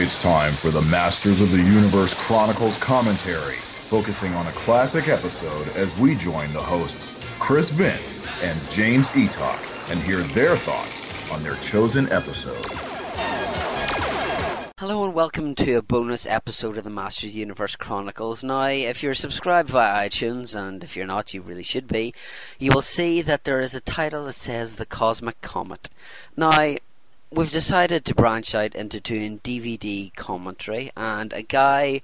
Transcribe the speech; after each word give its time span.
It's 0.00 0.22
time 0.22 0.52
for 0.52 0.70
the 0.70 0.82
Masters 0.82 1.40
of 1.40 1.50
the 1.50 1.60
Universe 1.60 2.14
Chronicles 2.14 2.78
commentary, 2.78 3.56
focusing 3.56 4.32
on 4.34 4.46
a 4.46 4.52
classic 4.52 5.08
episode 5.08 5.66
as 5.74 5.98
we 5.98 6.14
join 6.14 6.52
the 6.52 6.62
hosts 6.62 7.20
Chris 7.40 7.70
Vint 7.70 8.00
and 8.40 8.56
James 8.70 9.10
Eatock 9.10 9.90
and 9.90 10.00
hear 10.00 10.18
their 10.18 10.56
thoughts 10.56 11.32
on 11.32 11.42
their 11.42 11.56
chosen 11.56 12.08
episode. 12.12 12.64
Hello 14.78 15.04
and 15.04 15.14
welcome 15.14 15.56
to 15.56 15.74
a 15.74 15.82
bonus 15.82 16.26
episode 16.26 16.78
of 16.78 16.84
the 16.84 16.90
Masters 16.90 17.30
of 17.30 17.34
the 17.34 17.40
Universe 17.40 17.74
Chronicles. 17.74 18.44
Now, 18.44 18.68
if 18.68 19.02
you're 19.02 19.14
subscribed 19.14 19.68
via 19.68 20.08
iTunes, 20.08 20.54
and 20.54 20.84
if 20.84 20.94
you're 20.94 21.08
not, 21.08 21.34
you 21.34 21.42
really 21.42 21.64
should 21.64 21.88
be, 21.88 22.14
you 22.60 22.70
will 22.72 22.82
see 22.82 23.20
that 23.22 23.42
there 23.42 23.60
is 23.60 23.74
a 23.74 23.80
title 23.80 24.26
that 24.26 24.34
says 24.34 24.76
The 24.76 24.86
Cosmic 24.86 25.40
Comet. 25.40 25.90
Now, 26.36 26.76
we've 27.30 27.50
decided 27.50 28.04
to 28.04 28.14
branch 28.14 28.54
out 28.54 28.74
into 28.74 29.00
doing 29.00 29.40
DVD 29.40 30.14
commentary, 30.14 30.90
and 30.96 31.32
a 31.32 31.42
guy 31.42 32.00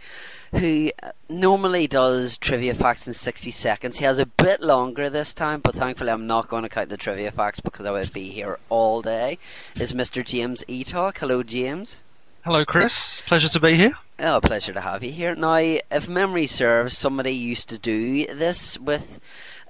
who 0.52 0.90
normally 1.28 1.86
does 1.86 2.36
trivia 2.36 2.74
facts 2.74 3.06
in 3.06 3.14
60 3.14 3.50
seconds. 3.50 3.98
He 3.98 4.04
has 4.04 4.18
a 4.18 4.26
bit 4.26 4.60
longer 4.60 5.08
this 5.08 5.32
time, 5.32 5.60
but 5.60 5.74
thankfully 5.74 6.10
I'm 6.10 6.26
not 6.26 6.48
going 6.48 6.62
to 6.62 6.68
count 6.68 6.88
the 6.88 6.96
trivia 6.96 7.32
facts 7.32 7.60
because 7.60 7.86
I 7.86 7.90
would 7.90 8.12
be 8.12 8.30
here 8.30 8.58
all 8.68 9.02
day. 9.02 9.38
Is 9.76 9.92
Mr. 9.92 10.24
James 10.24 10.62
Eatock. 10.68 11.18
Hello, 11.18 11.42
James. 11.42 12.00
Hello, 12.44 12.64
Chris. 12.64 13.22
Pleasure 13.26 13.48
to 13.48 13.60
be 13.60 13.74
here. 13.74 13.92
Oh, 14.18 14.38
pleasure 14.42 14.74
to 14.74 14.80
have 14.82 15.02
you 15.02 15.10
here. 15.10 15.34
Now, 15.34 15.56
if 15.56 16.08
memory 16.08 16.46
serves, 16.46 16.96
somebody 16.96 17.32
used 17.32 17.70
to 17.70 17.78
do 17.78 18.26
this 18.26 18.78
with 18.78 19.18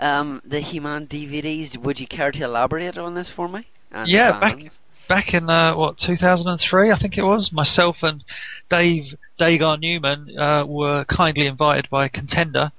um, 0.01 0.43
the 0.45 0.61
He-Man 0.61 1.07
DVDs. 1.07 1.77
Would 1.77 2.01
you 2.01 2.07
care 2.07 2.33
to 2.33 2.45
elaborate 2.45 2.99
on 2.99 3.15
this 3.15 3.31
for 3.31 3.49
me? 3.49 3.67
yeah, 4.07 4.41
back 4.41 4.59
back 5.09 5.35
in 5.35 5.51
uh, 5.51 5.75
what 5.75 5.99
2003, 5.99 6.91
I 6.91 6.99
think 6.99 7.19
it 7.19 7.23
was. 7.23 7.53
Myself 7.53 8.03
and 8.03 8.25
Dave 8.71 9.15
Dagar 9.39 9.77
Newman 9.77 10.37
uh, 10.39 10.65
were 10.67 11.05
kindly 11.05 11.47
invited 11.47 11.89
by 11.91 12.09
Contender, 12.09 12.73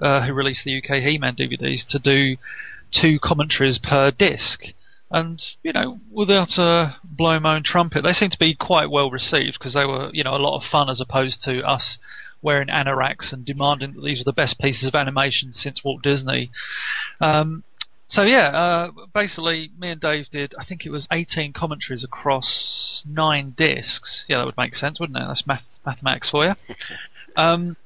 uh, 0.00 0.26
who 0.26 0.32
released 0.32 0.64
the 0.64 0.78
UK 0.78 1.02
He-Man 1.02 1.36
DVDs, 1.36 1.86
to 1.88 1.98
do 1.98 2.36
two 2.90 3.18
commentaries 3.20 3.78
per 3.78 4.10
disc 4.10 4.72
and 5.10 5.42
you 5.62 5.72
know, 5.72 6.00
without 6.10 6.58
uh, 6.58 6.92
blowing 7.04 7.42
my 7.42 7.56
own 7.56 7.64
trumpet, 7.64 8.02
they 8.02 8.12
seem 8.12 8.30
to 8.30 8.38
be 8.38 8.54
quite 8.54 8.90
well 8.90 9.10
received 9.10 9.58
because 9.58 9.74
they 9.74 9.84
were, 9.84 10.10
you 10.12 10.22
know, 10.22 10.36
a 10.36 10.38
lot 10.38 10.56
of 10.56 10.64
fun 10.64 10.88
as 10.88 11.00
opposed 11.00 11.42
to 11.42 11.66
us 11.66 11.98
wearing 12.42 12.68
anoraks 12.68 13.32
and 13.32 13.44
demanding 13.44 13.92
that 13.94 14.04
these 14.04 14.20
were 14.20 14.24
the 14.24 14.32
best 14.32 14.58
pieces 14.60 14.86
of 14.86 14.94
animation 14.94 15.52
since 15.52 15.82
Walt 15.84 16.02
Disney. 16.02 16.50
Um, 17.20 17.64
so 18.10 18.22
yeah, 18.22 18.48
uh, 18.48 18.90
basically, 19.14 19.70
me 19.78 19.90
and 19.90 20.00
Dave 20.00 20.28
did. 20.30 20.52
I 20.58 20.64
think 20.64 20.84
it 20.84 20.90
was 20.90 21.06
18 21.12 21.52
commentaries 21.52 22.02
across 22.02 23.04
nine 23.08 23.54
discs. 23.56 24.24
Yeah, 24.28 24.38
that 24.38 24.46
would 24.46 24.56
make 24.56 24.74
sense, 24.74 24.98
wouldn't 24.98 25.16
it? 25.16 25.24
That's 25.28 25.46
math- 25.46 25.78
mathematics 25.86 26.28
for 26.30 26.44
you. 26.44 26.54
Um, 27.36 27.76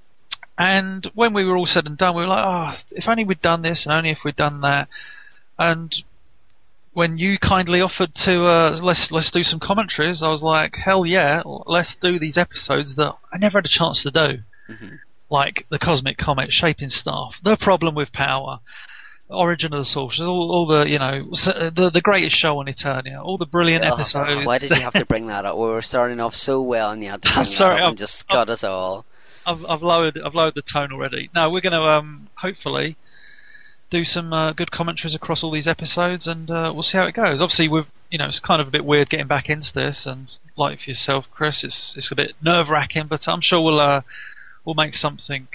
and 0.56 1.10
when 1.14 1.34
we 1.34 1.44
were 1.44 1.54
all 1.54 1.66
said 1.66 1.86
and 1.86 1.98
done, 1.98 2.16
we 2.16 2.22
were 2.22 2.28
like, 2.28 2.46
oh, 2.46 2.74
if 2.92 3.06
only 3.06 3.24
we'd 3.24 3.42
done 3.42 3.60
this, 3.60 3.84
and 3.84 3.92
only 3.92 4.08
if 4.08 4.24
we'd 4.24 4.36
done 4.36 4.62
that. 4.62 4.88
And 5.58 5.94
when 6.94 7.18
you 7.18 7.38
kindly 7.38 7.82
offered 7.82 8.14
to 8.14 8.44
uh, 8.46 8.78
let's 8.82 9.12
let's 9.12 9.30
do 9.30 9.42
some 9.42 9.60
commentaries, 9.60 10.22
I 10.22 10.28
was 10.28 10.42
like, 10.42 10.76
hell 10.76 11.04
yeah, 11.04 11.42
let's 11.44 11.94
do 11.94 12.18
these 12.18 12.38
episodes 12.38 12.96
that 12.96 13.14
I 13.30 13.36
never 13.36 13.58
had 13.58 13.66
a 13.66 13.68
chance 13.68 14.02
to 14.04 14.10
do, 14.10 14.38
mm-hmm. 14.68 14.94
like 15.28 15.66
the 15.68 15.78
Cosmic 15.78 16.16
Comet, 16.16 16.54
Shaping 16.54 16.88
Staff, 16.88 17.34
The 17.42 17.56
Problem 17.58 17.94
with 17.94 18.12
Power, 18.12 18.60
Origin 19.28 19.72
of 19.72 19.78
the 19.78 19.84
Sorcerers, 19.84 20.28
all, 20.28 20.50
all 20.50 20.66
the 20.66 20.88
you 20.88 20.98
know 20.98 21.24
the 21.32 21.90
the 21.92 22.00
greatest 22.02 22.36
show 22.36 22.58
on 22.58 22.66
Eternia, 22.66 23.22
all 23.22 23.38
the 23.38 23.46
brilliant 23.46 23.84
oh, 23.84 23.94
episodes. 23.94 24.44
Why 24.44 24.58
did 24.58 24.70
you 24.70 24.82
have 24.82 24.92
to 24.92 25.06
bring 25.06 25.28
that 25.28 25.46
up? 25.46 25.56
We 25.56 25.62
were 25.62 25.82
starting 25.82 26.20
off 26.20 26.34
so 26.34 26.60
well, 26.60 26.90
and 26.90 27.02
you 27.02 27.10
had 27.10 27.22
to 27.22 27.32
bring 27.34 27.46
sorry, 27.46 27.76
that 27.76 27.84
up 27.84 27.88
and 27.90 27.98
just 27.98 28.28
got 28.28 28.50
us 28.50 28.62
all. 28.62 29.06
I've, 29.46 29.64
I've 29.66 29.82
lowered 29.82 30.18
I've 30.18 30.34
lowered 30.34 30.54
the 30.54 30.62
tone 30.62 30.92
already. 30.92 31.30
No, 31.34 31.50
we're 31.50 31.60
going 31.60 31.72
to 31.72 31.82
um, 31.82 32.28
hopefully 32.36 32.96
do 33.90 34.04
some 34.04 34.32
uh, 34.32 34.52
good 34.52 34.70
commentaries 34.70 35.14
across 35.14 35.42
all 35.42 35.50
these 35.50 35.68
episodes, 35.68 36.26
and 36.26 36.50
uh, 36.50 36.72
we'll 36.74 36.82
see 36.82 36.98
how 36.98 37.04
it 37.04 37.14
goes. 37.14 37.40
Obviously, 37.40 37.68
we've 37.68 37.86
you 38.10 38.18
know 38.18 38.26
it's 38.26 38.40
kind 38.40 38.60
of 38.60 38.68
a 38.68 38.70
bit 38.70 38.84
weird 38.84 39.08
getting 39.08 39.26
back 39.26 39.48
into 39.48 39.72
this, 39.72 40.04
and 40.04 40.36
like 40.56 40.80
for 40.80 40.90
yourself, 40.90 41.26
Chris, 41.32 41.64
it's 41.64 41.94
it's 41.96 42.12
a 42.12 42.16
bit 42.16 42.34
nerve 42.42 42.68
wracking, 42.68 43.06
but 43.06 43.26
I'm 43.28 43.40
sure 43.40 43.62
we'll 43.62 43.80
uh, 43.80 44.02
we'll 44.64 44.74
make 44.74 44.94
something. 44.94 45.48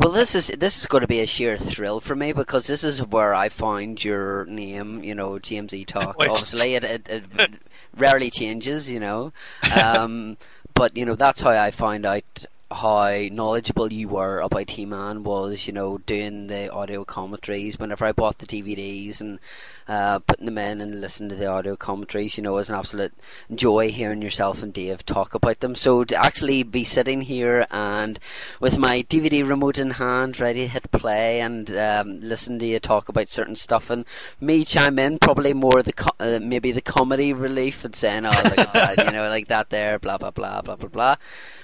Well, 0.00 0.12
this 0.12 0.34
is 0.34 0.46
this 0.58 0.78
is 0.78 0.86
going 0.86 1.02
to 1.02 1.06
be 1.06 1.20
a 1.20 1.26
sheer 1.26 1.58
thrill 1.58 2.00
for 2.00 2.16
me 2.16 2.32
because 2.32 2.66
this 2.66 2.82
is 2.82 3.04
where 3.04 3.34
I 3.34 3.50
find 3.50 4.02
your 4.02 4.46
name. 4.46 5.04
You 5.04 5.14
know, 5.14 5.38
James 5.38 5.72
Eatock. 5.72 6.14
Obviously, 6.18 6.74
it, 6.74 6.84
it, 6.84 7.08
it 7.10 7.50
rarely 7.94 8.30
changes. 8.30 8.88
You 8.88 8.98
know, 8.98 9.32
um, 9.76 10.38
but 10.72 10.96
you 10.96 11.04
know 11.04 11.16
that's 11.16 11.42
how 11.42 11.50
I 11.50 11.70
find 11.70 12.06
out 12.06 12.46
how 12.70 13.26
knowledgeable 13.32 13.92
you 13.92 14.08
were 14.08 14.40
about 14.40 14.70
He-Man 14.70 15.24
was, 15.24 15.66
you 15.66 15.72
know, 15.72 15.98
doing 15.98 16.46
the 16.46 16.70
audio 16.70 17.04
commentaries. 17.04 17.78
Whenever 17.78 18.04
I 18.04 18.12
bought 18.12 18.38
the 18.38 18.46
DVDs 18.46 19.20
and 19.20 19.40
uh, 19.88 20.20
putting 20.20 20.46
them 20.46 20.58
in 20.58 20.80
and 20.80 21.00
listening 21.00 21.30
to 21.30 21.34
the 21.34 21.46
audio 21.46 21.74
commentaries, 21.74 22.36
you 22.36 22.44
know, 22.44 22.52
was 22.52 22.68
an 22.68 22.76
absolute 22.76 23.12
joy 23.52 23.90
hearing 23.90 24.22
yourself 24.22 24.62
and 24.62 24.72
Dave 24.72 25.04
talk 25.04 25.34
about 25.34 25.60
them. 25.60 25.74
So 25.74 26.04
to 26.04 26.14
actually 26.14 26.62
be 26.62 26.84
sitting 26.84 27.22
here 27.22 27.66
and 27.72 28.20
with 28.60 28.78
my 28.78 29.02
DVD 29.02 29.46
remote 29.46 29.78
in 29.78 29.92
hand, 29.92 30.38
ready 30.38 30.60
to 30.60 30.68
hit 30.68 30.90
play 30.92 31.40
and 31.40 31.76
um, 31.76 32.20
listen 32.20 32.58
to 32.58 32.66
you 32.66 32.78
talk 32.78 33.08
about 33.08 33.28
certain 33.28 33.56
stuff, 33.56 33.90
and 33.90 34.04
me 34.40 34.64
chime 34.64 34.98
in, 34.98 35.18
probably 35.18 35.52
more 35.52 35.82
the 35.82 35.92
co- 35.92 36.16
uh, 36.20 36.38
maybe 36.40 36.72
the 36.72 36.80
comedy 36.80 37.32
relief 37.32 37.84
and 37.84 37.96
saying, 37.96 38.26
"Oh, 38.26 38.30
that," 38.30 39.04
you 39.04 39.10
know, 39.10 39.28
like 39.28 39.48
that 39.48 39.70
there, 39.70 39.98
blah 39.98 40.18
blah 40.18 40.30
blah 40.30 40.62
blah 40.62 40.76
blah 40.76 40.88
blah. 40.88 41.16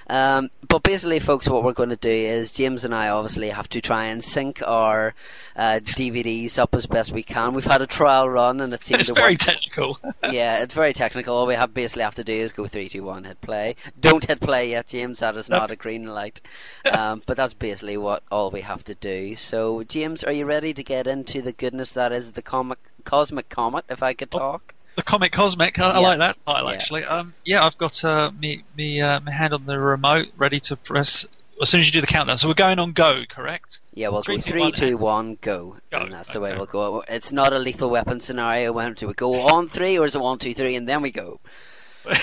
Um, 0.08 0.50
but 0.68 0.82
basically, 0.82 0.95
folks, 0.96 1.46
what 1.46 1.62
we're 1.62 1.74
going 1.74 1.90
to 1.90 1.96
do 1.96 2.08
is 2.08 2.50
James 2.52 2.82
and 2.82 2.94
I 2.94 3.08
obviously 3.08 3.50
have 3.50 3.68
to 3.68 3.82
try 3.82 4.04
and 4.04 4.24
sync 4.24 4.62
our 4.62 5.14
uh, 5.54 5.80
DVDs 5.84 6.58
up 6.58 6.74
as 6.74 6.86
best 6.86 7.12
we 7.12 7.22
can. 7.22 7.52
We've 7.52 7.66
had 7.66 7.82
a 7.82 7.86
trial 7.86 8.30
run, 8.30 8.62
and 8.62 8.72
it 8.72 8.82
seems 8.82 9.00
it's 9.00 9.08
to 9.08 9.14
very 9.14 9.34
work. 9.34 9.40
technical. 9.40 9.98
yeah, 10.30 10.62
it's 10.62 10.72
very 10.72 10.94
technical. 10.94 11.36
All 11.36 11.46
we 11.46 11.54
have 11.54 11.74
basically 11.74 12.02
have 12.02 12.14
to 12.14 12.24
do 12.24 12.32
is 12.32 12.52
go 12.52 12.66
three, 12.66 12.88
two, 12.88 13.02
one, 13.02 13.24
hit 13.24 13.42
play. 13.42 13.76
Don't 14.00 14.24
hit 14.24 14.40
play 14.40 14.70
yet, 14.70 14.88
James. 14.88 15.20
That 15.20 15.36
is 15.36 15.50
not 15.50 15.70
a 15.70 15.76
green 15.76 16.06
light. 16.06 16.40
Um, 16.86 17.22
but 17.26 17.36
that's 17.36 17.52
basically 17.52 17.96
what 17.96 18.22
all 18.30 18.50
we 18.50 18.60
have 18.60 18.84
to 18.84 18.94
do. 18.94 19.34
So, 19.34 19.82
James, 19.82 20.22
are 20.22 20.32
you 20.32 20.46
ready 20.46 20.72
to 20.72 20.84
get 20.84 21.06
into 21.06 21.42
the 21.42 21.52
goodness 21.52 21.92
that 21.92 22.12
is 22.12 22.32
the 22.32 22.42
comic, 22.42 22.78
cosmic 23.04 23.48
comet? 23.48 23.84
If 23.88 24.02
I 24.04 24.14
could 24.14 24.30
talk. 24.30 24.75
The 24.96 25.02
comic 25.02 25.32
cosmic, 25.32 25.78
I, 25.78 25.90
yeah. 25.90 25.98
I 25.98 25.98
like 25.98 26.18
that 26.18 26.36
title 26.46 26.70
yeah. 26.70 26.76
actually. 26.76 27.04
Um, 27.04 27.34
yeah, 27.44 27.64
I've 27.64 27.76
got 27.76 28.02
uh, 28.02 28.30
me 28.38 28.64
me 28.76 29.00
uh, 29.00 29.20
my 29.20 29.32
hand 29.32 29.52
on 29.52 29.66
the 29.66 29.78
remote, 29.78 30.28
ready 30.36 30.58
to 30.60 30.76
press 30.76 31.26
as 31.60 31.70
soon 31.70 31.80
as 31.80 31.86
you 31.86 31.92
do 31.92 32.00
the 32.00 32.06
countdown. 32.06 32.38
So 32.38 32.48
we're 32.48 32.54
going 32.54 32.78
on 32.78 32.92
go, 32.92 33.22
correct? 33.28 33.78
Yeah, 33.94 34.08
we'll 34.08 34.22
three, 34.22 34.36
go 34.36 34.42
three, 34.42 34.72
two, 34.72 34.90
two 34.90 34.96
one, 34.96 35.38
go. 35.40 35.76
go. 35.90 35.98
And 35.98 36.12
that's 36.12 36.32
the 36.32 36.40
way 36.40 36.54
we'll 36.54 36.66
go. 36.66 37.02
It's 37.08 37.32
not 37.32 37.52
a 37.52 37.58
lethal 37.58 37.90
weapon 37.90 38.20
scenario. 38.20 38.72
When 38.72 38.94
do 38.94 39.06
we 39.06 39.14
go 39.14 39.34
on 39.46 39.68
three, 39.68 39.98
or 39.98 40.06
is 40.06 40.14
it 40.14 40.20
one, 40.20 40.38
two, 40.38 40.54
three, 40.54 40.76
and 40.76 40.88
then 40.88 41.02
we 41.02 41.10
go? 41.10 41.40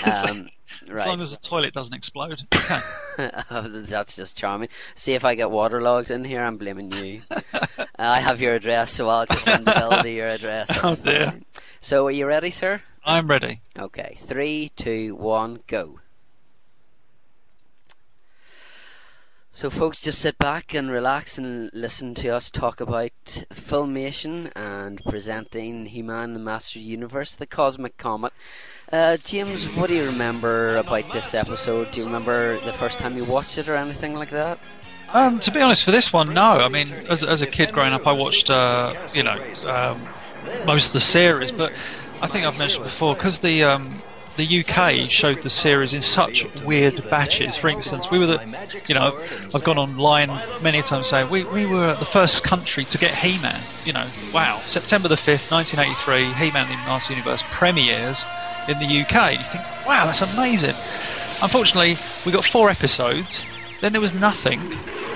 Um, 0.05 0.49
as 0.83 0.89
right. 0.89 1.07
long 1.07 1.21
as 1.21 1.31
the 1.31 1.37
toilet 1.37 1.73
doesn't 1.73 1.93
explode. 1.93 2.47
Okay. 3.19 3.29
oh, 3.51 3.67
that's 3.67 4.15
just 4.15 4.35
charming. 4.35 4.69
See 4.95 5.13
if 5.13 5.23
I 5.23 5.35
get 5.35 5.51
waterlogged 5.51 6.09
in 6.09 6.23
here. 6.23 6.41
I'm 6.41 6.57
blaming 6.57 6.91
you. 6.91 7.21
I 7.99 8.19
have 8.21 8.41
your 8.41 8.55
address, 8.55 8.91
so 8.91 9.07
I'll 9.07 9.27
just 9.27 9.43
send 9.43 9.67
the 9.67 9.71
bill 9.71 10.01
to 10.01 10.09
your 10.09 10.29
address. 10.29 10.69
That's 10.69 10.83
oh 10.83 10.95
dear. 10.95 11.25
Fine. 11.27 11.45
So, 11.83 12.07
are 12.07 12.11
you 12.11 12.25
ready, 12.27 12.49
sir? 12.49 12.81
I'm 13.03 13.27
ready. 13.27 13.59
Okay, 13.77 14.15
three, 14.17 14.71
two, 14.77 15.17
one, 15.17 15.59
go. 15.67 15.99
So, 19.51 19.69
folks, 19.69 19.99
just 19.99 20.19
sit 20.19 20.37
back 20.37 20.73
and 20.73 20.89
relax 20.89 21.37
and 21.37 21.69
listen 21.73 22.15
to 22.15 22.29
us 22.29 22.49
talk 22.49 22.79
about 22.79 23.11
filmation 23.53 24.49
and 24.55 25.03
presenting 25.03 25.87
He-Man, 25.87 26.31
the 26.31 26.39
Master 26.39 26.79
Universe, 26.79 27.35
the 27.35 27.45
Cosmic 27.45 27.97
Comet. 27.97 28.31
Uh, 28.89 29.17
James, 29.17 29.65
what 29.75 29.89
do 29.89 29.95
you 29.95 30.05
remember 30.05 30.77
about 30.77 31.11
this 31.11 31.33
episode? 31.33 31.91
Do 31.91 31.99
you 31.99 32.05
remember 32.05 32.61
the 32.61 32.71
first 32.71 32.97
time 32.97 33.17
you 33.17 33.25
watched 33.25 33.57
it 33.57 33.67
or 33.67 33.75
anything 33.75 34.13
like 34.13 34.29
that? 34.29 34.57
Um, 35.09 35.37
to 35.41 35.51
be 35.51 35.59
honest, 35.59 35.83
for 35.83 35.91
this 35.91 36.13
one, 36.13 36.33
no. 36.33 36.43
I 36.43 36.69
mean, 36.69 36.87
as, 37.09 37.25
as 37.25 37.41
a 37.41 37.47
kid 37.47 37.73
growing 37.73 37.91
up, 37.91 38.07
I 38.07 38.13
watched, 38.13 38.49
uh, 38.49 38.95
you 39.13 39.23
know, 39.23 39.37
um, 39.67 40.07
most 40.65 40.87
of 40.87 40.93
the 40.93 41.01
series, 41.01 41.51
but 41.51 41.71
I 42.21 42.27
think 42.27 42.45
I've 42.45 42.57
mentioned 42.57 42.83
before 42.83 43.15
because 43.15 43.39
the 43.39 43.63
um, 43.63 44.01
the 44.35 44.63
UK 44.63 45.09
showed 45.09 45.43
the 45.43 45.49
series 45.49 45.93
in 45.93 46.01
such 46.01 46.45
weird 46.65 47.03
batches. 47.09 47.55
For 47.55 47.69
instance, 47.69 48.07
we 48.09 48.17
were 48.17 48.25
the, 48.25 48.67
you 48.87 48.95
know, 48.95 49.19
I've 49.53 49.63
gone 49.63 49.77
online 49.77 50.29
many 50.63 50.81
times 50.81 51.07
saying 51.07 51.29
we, 51.29 51.43
we 51.43 51.65
were 51.65 51.95
the 51.95 52.05
first 52.05 52.43
country 52.43 52.85
to 52.85 52.97
get 52.97 53.13
He-Man. 53.13 53.61
You 53.85 53.93
know, 53.93 54.07
wow, 54.33 54.61
September 54.65 55.07
the 55.07 55.15
5th, 55.15 55.51
1983, 55.51 56.33
He-Man 56.33 56.67
the 56.67 56.75
Master 56.77 57.13
Universe 57.13 57.43
premieres 57.51 58.25
in 58.67 58.79
the 58.79 58.85
UK. 58.85 59.37
You 59.37 59.45
think, 59.45 59.63
wow, 59.85 60.05
that's 60.05 60.21
amazing. 60.21 60.75
Unfortunately, 61.43 61.95
we 62.25 62.31
got 62.31 62.45
four 62.45 62.69
episodes, 62.69 63.45
then 63.81 63.91
there 63.91 64.01
was 64.01 64.13
nothing, 64.13 64.59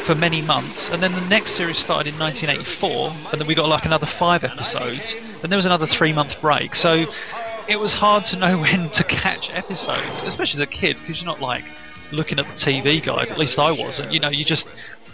for 0.07 0.15
many 0.15 0.41
months, 0.41 0.89
and 0.89 1.03
then 1.03 1.11
the 1.11 1.27
next 1.27 1.57
series 1.57 1.77
started 1.77 2.13
in 2.13 2.19
1984, 2.19 3.11
and 3.33 3.41
then 3.41 3.45
we 3.45 3.53
got 3.53 3.67
like 3.67 3.83
another 3.83 4.05
five 4.05 4.45
episodes, 4.45 5.13
then 5.41 5.49
there 5.49 5.57
was 5.57 5.65
another 5.65 5.85
three 5.85 6.13
month 6.13 6.39
break. 6.39 6.75
So 6.75 7.07
it 7.67 7.75
was 7.75 7.93
hard 7.93 8.23
to 8.27 8.37
know 8.37 8.57
when 8.61 8.89
to 8.91 9.03
catch 9.03 9.49
episodes, 9.51 10.23
especially 10.23 10.61
as 10.61 10.61
a 10.61 10.65
kid, 10.65 10.95
because 11.01 11.21
you're 11.21 11.29
not 11.29 11.41
like 11.41 11.65
looking 12.13 12.39
at 12.39 12.45
the 12.45 12.53
TV 12.53 13.03
guide. 13.03 13.27
At 13.27 13.37
least 13.37 13.59
I 13.59 13.71
wasn't. 13.71 14.13
You 14.13 14.21
know, 14.21 14.29
you 14.29 14.45
just 14.45 14.69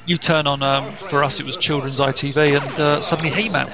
you 0.06 0.20
turn 0.20 0.46
on. 0.46 0.62
Um, 0.62 0.96
for 1.10 1.24
us, 1.24 1.40
it 1.40 1.46
was 1.48 1.58
children's 1.58 2.00
ITV, 2.00 2.62
and 2.62 2.80
uh, 2.80 3.02
suddenly 3.02 3.32
He-Man. 3.32 3.74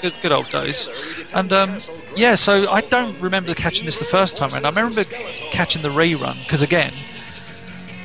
Good, 0.00 0.14
good 0.22 0.30
old 0.30 0.48
days. 0.50 0.86
And 1.34 1.52
um, 1.52 1.80
yeah, 2.14 2.36
so 2.36 2.70
I 2.70 2.82
don't 2.82 3.20
remember 3.20 3.52
catching 3.56 3.84
this 3.84 3.98
the 3.98 4.04
first 4.04 4.36
time 4.36 4.52
around. 4.52 4.64
I 4.64 4.68
remember 4.68 5.02
catching 5.50 5.82
the 5.82 5.88
rerun 5.88 6.40
because 6.44 6.62
again, 6.62 6.92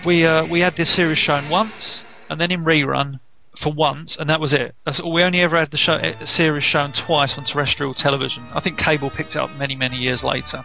we 0.04 0.26
uh, 0.26 0.48
we 0.48 0.62
had 0.62 0.76
this 0.76 0.90
series 0.90 1.20
shown 1.20 1.50
once, 1.50 2.04
and 2.30 2.40
then 2.40 2.52
in 2.52 2.64
rerun 2.64 3.20
for 3.62 3.74
once, 3.74 4.16
and 4.18 4.30
that 4.30 4.40
was 4.40 4.54
it. 4.54 4.76
That's 4.86 5.00
all. 5.00 5.12
We 5.12 5.24
only 5.24 5.40
ever 5.42 5.58
had 5.58 5.72
the 5.72 5.78
show, 5.78 5.94
eh, 5.94 6.26
series 6.26 6.64
shown 6.64 6.92
twice 6.92 7.38
on 7.38 7.46
terrestrial 7.46 7.94
television. 7.94 8.44
I 8.54 8.60
think 8.60 8.78
cable 8.78 9.10
picked 9.10 9.36
it 9.36 9.40
up 9.40 9.52
many, 9.58 9.76
many 9.76 9.98
years 9.98 10.24
later. 10.24 10.64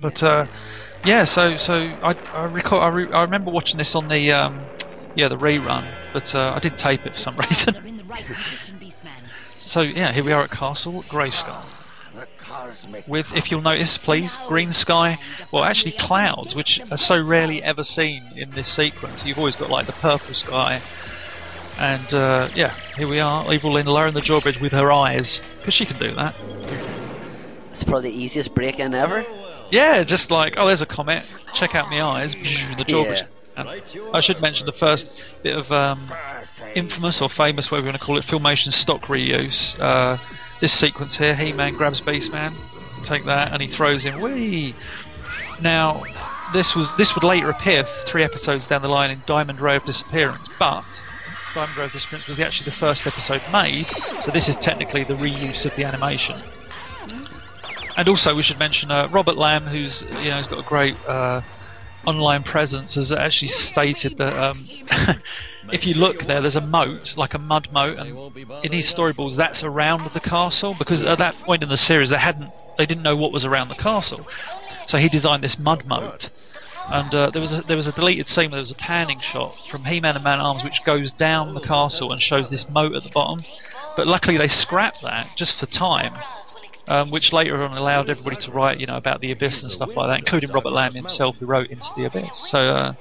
But 0.00 0.22
uh, 0.22 0.46
yeah, 1.04 1.24
so 1.24 1.56
so 1.56 1.74
I 1.74 2.14
I 2.32 2.44
recall 2.44 2.80
I, 2.80 2.88
re- 2.88 3.12
I 3.12 3.22
remember 3.22 3.50
watching 3.50 3.78
this 3.78 3.94
on 3.94 4.08
the 4.08 4.32
um, 4.32 4.64
yeah 5.14 5.28
the 5.28 5.36
rerun, 5.36 5.86
but 6.12 6.34
uh, 6.34 6.52
I 6.54 6.58
didn't 6.60 6.78
tape 6.78 7.06
it 7.06 7.14
for 7.14 7.18
some 7.18 7.36
reason. 7.50 7.74
so 9.56 9.80
yeah, 9.80 10.12
here 10.12 10.24
we 10.24 10.32
are 10.32 10.42
at 10.42 10.50
Castle 10.50 11.02
Grayskull. 11.04 11.64
With, 13.06 13.26
if 13.34 13.50
you'll 13.50 13.62
notice, 13.62 13.98
please, 13.98 14.36
green 14.48 14.72
sky. 14.72 15.18
Well, 15.52 15.64
actually, 15.64 15.92
clouds, 15.92 16.54
which 16.54 16.80
are 16.90 16.98
so 16.98 17.22
rarely 17.22 17.62
ever 17.62 17.84
seen 17.84 18.24
in 18.36 18.50
this 18.50 18.74
sequence. 18.74 19.24
You've 19.24 19.38
always 19.38 19.56
got 19.56 19.70
like 19.70 19.86
the 19.86 19.92
purple 19.92 20.34
sky, 20.34 20.80
and 21.78 22.14
uh, 22.14 22.48
yeah, 22.54 22.74
here 22.96 23.08
we 23.08 23.20
are, 23.20 23.52
Evil-Lyn 23.52 23.86
lowering 23.86 24.14
the 24.14 24.20
drawbridge 24.20 24.60
with 24.60 24.72
her 24.72 24.92
eyes, 24.92 25.40
because 25.58 25.74
she 25.74 25.86
can 25.86 25.98
do 25.98 26.14
that. 26.14 26.34
It's 27.70 27.84
probably 27.84 28.10
the 28.10 28.16
easiest 28.16 28.54
break-in 28.54 28.92
ever. 28.92 29.24
Yeah, 29.70 30.02
just 30.04 30.30
like, 30.30 30.54
oh, 30.58 30.66
there's 30.66 30.82
a 30.82 30.86
comet, 30.86 31.24
check 31.54 31.74
out 31.74 31.88
my 31.88 32.02
eyes, 32.02 32.34
the 32.34 32.84
drawbridge. 32.86 33.22
Yeah. 33.56 33.80
I 34.12 34.20
should 34.20 34.40
mention 34.42 34.66
the 34.66 34.72
first 34.72 35.22
bit 35.42 35.56
of 35.56 35.70
um, 35.70 36.10
infamous 36.74 37.20
or 37.20 37.28
famous, 37.28 37.70
whatever 37.70 37.86
you 37.86 37.92
want 37.92 38.00
to 38.00 38.04
call 38.04 38.18
it, 38.18 38.24
filmation 38.24 38.72
stock 38.72 39.02
reuse. 39.02 39.78
Uh, 39.78 40.18
this 40.60 40.72
sequence 40.72 41.16
here, 41.16 41.34
He-Man 41.34 41.74
grabs 41.74 42.00
Beastman, 42.00 42.54
take 43.04 43.24
that, 43.24 43.52
and 43.52 43.62
he 43.62 43.68
throws 43.68 44.02
him. 44.02 44.20
Whee! 44.20 44.74
Now, 45.60 46.04
this 46.52 46.74
was 46.74 46.92
this 46.96 47.14
would 47.14 47.24
later 47.24 47.50
appear 47.50 47.84
three 48.06 48.22
episodes 48.22 48.66
down 48.66 48.82
the 48.82 48.88
line 48.88 49.10
in 49.10 49.22
Diamond 49.26 49.60
Ray 49.60 49.76
of 49.76 49.84
Disappearance, 49.84 50.48
but 50.58 50.84
Diamond 51.54 51.76
Ray 51.76 51.84
of 51.84 51.92
Disappearance 51.92 52.28
was 52.28 52.40
actually 52.40 52.66
the 52.66 52.76
first 52.76 53.06
episode 53.06 53.42
made, 53.52 53.86
so 54.22 54.30
this 54.30 54.48
is 54.48 54.56
technically 54.56 55.04
the 55.04 55.14
reuse 55.14 55.64
of 55.64 55.74
the 55.76 55.84
animation. 55.84 56.40
And 57.96 58.08
also, 58.08 58.34
we 58.34 58.42
should 58.42 58.58
mention 58.58 58.90
uh, 58.90 59.08
Robert 59.10 59.36
Lamb, 59.36 59.64
who's 59.64 60.02
you 60.02 60.30
know 60.30 60.36
has 60.36 60.46
got 60.46 60.60
a 60.60 60.68
great 60.68 60.96
uh, 61.06 61.42
online 62.06 62.42
presence, 62.42 62.94
has 62.94 63.12
actually 63.12 63.48
stated 63.48 64.16
that 64.18 64.32
um, 64.38 64.68
if 65.72 65.86
you 65.86 65.94
look 65.94 66.26
there, 66.26 66.40
there's 66.40 66.56
a 66.56 66.60
moat, 66.60 67.16
like 67.16 67.34
a 67.34 67.38
mud 67.38 67.68
moat, 67.72 67.98
and 67.98 68.36
in 68.64 68.72
his 68.72 68.92
storyboards, 68.92 69.36
that's 69.36 69.62
around 69.62 70.10
the 70.12 70.20
castle 70.20 70.74
because 70.78 71.04
at 71.04 71.18
that 71.18 71.34
point 71.36 71.62
in 71.62 71.68
the 71.68 71.76
series, 71.76 72.10
they 72.10 72.18
hadn't, 72.18 72.50
they 72.78 72.86
didn't 72.86 73.02
know 73.02 73.16
what 73.16 73.32
was 73.32 73.44
around 73.44 73.68
the 73.68 73.74
castle, 73.74 74.26
so 74.86 74.98
he 74.98 75.08
designed 75.08 75.42
this 75.42 75.58
mud 75.58 75.84
moat. 75.86 76.30
And 76.90 77.14
uh, 77.14 77.30
there 77.30 77.40
was 77.40 77.52
a, 77.52 77.62
there 77.62 77.76
was 77.76 77.86
a 77.86 77.92
deleted 77.92 78.26
scene 78.26 78.50
where 78.50 78.56
there 78.56 78.62
was 78.62 78.72
a 78.72 78.74
panning 78.74 79.20
shot 79.20 79.56
from 79.70 79.84
He-Man 79.84 80.16
and 80.16 80.24
Man 80.24 80.40
Arms, 80.40 80.64
which 80.64 80.84
goes 80.84 81.12
down 81.12 81.54
the 81.54 81.60
castle 81.60 82.10
and 82.10 82.20
shows 82.20 82.50
this 82.50 82.68
moat 82.68 82.94
at 82.94 83.04
the 83.04 83.10
bottom. 83.10 83.44
But 83.96 84.08
luckily, 84.08 84.36
they 84.36 84.48
scrapped 84.48 85.02
that 85.02 85.28
just 85.36 85.58
for 85.58 85.66
time. 85.66 86.14
Um, 86.88 87.10
which 87.10 87.32
later 87.32 87.62
on 87.62 87.76
allowed 87.76 88.10
everybody 88.10 88.34
to 88.36 88.50
write, 88.50 88.80
you 88.80 88.86
know, 88.86 88.96
about 88.96 89.20
the 89.20 89.30
abyss 89.30 89.62
and 89.62 89.70
stuff 89.70 89.94
like 89.94 90.08
that, 90.08 90.18
including 90.18 90.50
Robert 90.50 90.72
Lamb 90.72 90.92
himself, 90.92 91.36
who 91.36 91.46
wrote 91.46 91.70
Into 91.70 91.86
the 91.96 92.04
Abyss. 92.04 92.50
So, 92.50 92.58
uh, 92.58 92.94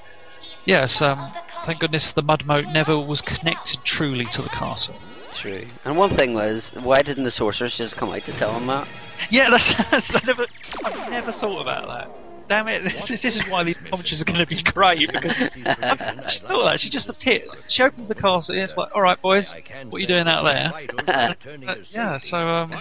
yes, 0.65 1.01
um, 1.01 1.31
thank 1.65 1.79
goodness 1.79 2.11
the 2.11 2.21
mud 2.21 2.45
moat 2.45 2.65
never 2.71 2.99
was 2.99 3.21
connected 3.21 3.79
truly 3.83 4.25
to 4.33 4.41
the 4.41 4.49
castle. 4.49 4.95
True. 5.31 5.63
And 5.85 5.97
one 5.97 6.09
thing 6.09 6.33
was, 6.33 6.71
why 6.73 7.01
didn't 7.01 7.23
the 7.23 7.31
sorcerers 7.31 7.77
just 7.77 7.95
come 7.95 8.09
out 8.09 8.25
to 8.25 8.33
tell 8.33 8.53
him 8.53 8.67
that? 8.67 8.87
Yeah, 9.29 9.49
that's, 9.49 9.73
that's 9.91 10.15
I 10.15 10.21
never, 10.25 10.47
I've 10.83 11.09
never 11.09 11.31
thought 11.31 11.61
about 11.61 11.87
that. 11.87 12.15
Damn 12.49 12.67
it! 12.67 12.81
This, 12.81 13.21
this 13.21 13.35
is 13.35 13.47
why 13.47 13.63
these 13.63 13.77
commentaries 13.77 14.23
are 14.23 14.25
going 14.25 14.39
to 14.39 14.47
be 14.47 14.63
great 14.63 15.07
because 15.11 15.39
I 15.39 16.29
she 16.31 16.39
thought 16.39 16.63
that 16.63 16.79
she 16.79 16.89
just 16.89 17.07
appeared. 17.07 17.47
She 17.67 17.83
opens 17.83 18.07
the 18.07 18.15
castle. 18.15 18.55
And 18.55 18.63
it's 18.63 18.75
like, 18.75 18.89
all 18.95 19.03
right, 19.03 19.21
boys, 19.21 19.53
what 19.89 19.99
are 19.99 19.99
you 19.99 20.07
doing 20.07 20.27
out 20.27 20.49
there? 20.49 20.73
uh, 21.67 21.75
yeah, 21.91 22.17
so 22.17 22.37
um, 22.37 22.73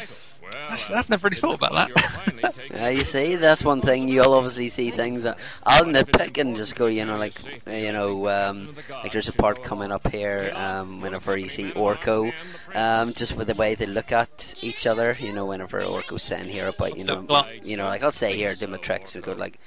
I've 0.70 1.08
never 1.08 1.28
really 1.28 1.40
thought 1.40 1.54
about 1.54 1.90
that. 1.94 2.54
uh, 2.74 2.86
you 2.88 3.04
see, 3.04 3.36
that's 3.36 3.64
one 3.64 3.80
thing. 3.80 4.08
You'll 4.08 4.32
obviously 4.34 4.68
see 4.68 4.90
things 4.90 5.22
that 5.22 5.38
I'll 5.64 5.84
nitpick 5.84 6.38
and 6.38 6.56
just 6.56 6.74
go, 6.74 6.86
you 6.86 7.04
know, 7.04 7.16
like, 7.16 7.34
you 7.66 7.92
know, 7.92 8.28
um, 8.28 8.74
like 8.90 9.12
there's 9.12 9.28
a 9.28 9.32
part 9.32 9.62
coming 9.62 9.90
up 9.90 10.08
here 10.10 10.52
um, 10.54 11.00
whenever 11.00 11.36
you 11.36 11.48
see 11.48 11.70
Orko, 11.72 12.32
um, 12.74 13.12
just 13.14 13.36
with 13.36 13.48
the 13.48 13.54
way 13.54 13.74
they 13.74 13.86
look 13.86 14.12
at 14.12 14.54
each 14.62 14.86
other. 14.86 15.16
You 15.18 15.32
know, 15.32 15.46
whenever 15.46 15.80
Orko's 15.80 16.22
saying 16.22 16.48
here 16.48 16.68
about, 16.68 16.96
you 16.96 17.04
know, 17.04 17.26
you 17.62 17.76
know, 17.76 17.86
like 17.86 18.02
I'll 18.02 18.12
stay 18.12 18.36
here, 18.36 18.54
do 18.54 18.66
my 18.66 18.76
tricks, 18.78 19.14
and 19.14 19.24
go 19.24 19.32
like, 19.32 19.58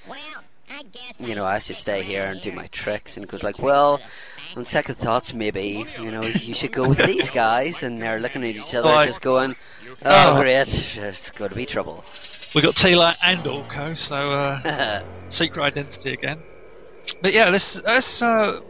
you 1.19 1.36
know, 1.36 1.45
I 1.45 1.60
should 1.60 1.75
stay 1.77 2.04
here 2.04 2.25
and 2.25 2.42
do 2.42 2.51
my 2.51 2.68
tricks, 2.68 3.18
and 3.18 3.27
goes 3.27 3.44
like, 3.44 3.60
well 3.60 4.00
on 4.56 4.65
second 4.65 4.95
thoughts, 4.95 5.33
maybe 5.33 5.86
you 6.00 6.12
know 6.12 6.24
you 6.24 6.53
should 6.53 6.71
go 6.71 6.88
with 6.88 6.98
these 7.06 7.30
guys, 7.30 7.83
and 7.83 8.01
they're 8.01 8.19
looking 8.19 8.44
at 8.44 8.56
each 8.56 8.74
other, 8.75 9.06
just 9.06 9.21
going, 9.21 9.56
"Oh, 10.03 10.42
great, 10.42 10.98
it's 10.98 11.31
going 11.31 11.50
to 11.50 11.56
be 11.56 11.65
trouble." 11.65 12.03
We 12.53 12.62
got 12.62 12.75
Teela 12.75 13.15
and 13.25 13.39
Orko, 13.42 13.98
so 13.98 14.15
uh, 14.15 15.03
secret 15.30 15.63
identity 15.63 16.13
again. 16.13 16.39
But 17.21 17.33
yeah, 17.33 17.50
this 17.50 17.81
this 17.86 18.21
uh, 18.21 18.62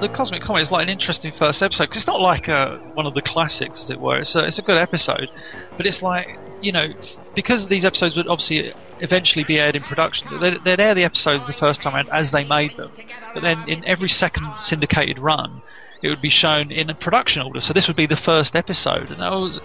the 0.00 0.08
Cosmic 0.08 0.42
Comet 0.42 0.62
is 0.62 0.70
like 0.70 0.84
an 0.84 0.88
interesting 0.88 1.32
first 1.32 1.62
episode 1.62 1.84
because 1.84 2.02
it's 2.02 2.06
not 2.06 2.20
like 2.20 2.48
uh, 2.48 2.78
one 2.94 3.06
of 3.06 3.14
the 3.14 3.22
classics, 3.22 3.82
as 3.82 3.90
it 3.90 4.00
were. 4.00 4.18
It's 4.18 4.34
a, 4.34 4.44
it's 4.46 4.58
a 4.58 4.62
good 4.62 4.78
episode, 4.78 5.28
but 5.76 5.86
it's 5.86 6.02
like 6.02 6.26
you 6.62 6.72
know 6.72 6.88
because 7.34 7.68
these 7.68 7.84
episodes 7.84 8.16
would 8.16 8.28
obviously 8.28 8.72
eventually 9.00 9.44
be 9.44 9.58
aired 9.58 9.76
in 9.76 9.82
production. 9.82 10.28
They'd, 10.40 10.62
they'd 10.64 10.80
air 10.80 10.94
the 10.94 11.04
episodes 11.04 11.46
the 11.46 11.52
first 11.52 11.82
time 11.82 11.94
around 11.94 12.08
as 12.10 12.30
they 12.30 12.44
made 12.44 12.76
them, 12.76 12.92
but 13.34 13.42
then 13.42 13.68
in 13.68 13.84
every 13.84 14.08
second 14.08 14.46
syndicated 14.58 15.18
run, 15.18 15.62
it 16.02 16.08
would 16.08 16.20
be 16.20 16.30
shown 16.30 16.70
in 16.70 16.90
a 16.90 16.94
production 16.94 17.42
order. 17.42 17.60
So 17.60 17.72
this 17.72 17.86
would 17.86 17.96
be 17.96 18.06
the 18.06 18.16
first 18.16 18.54
episode, 18.54 19.10
and 19.10 19.20
that 19.20 19.32
was 19.32 19.60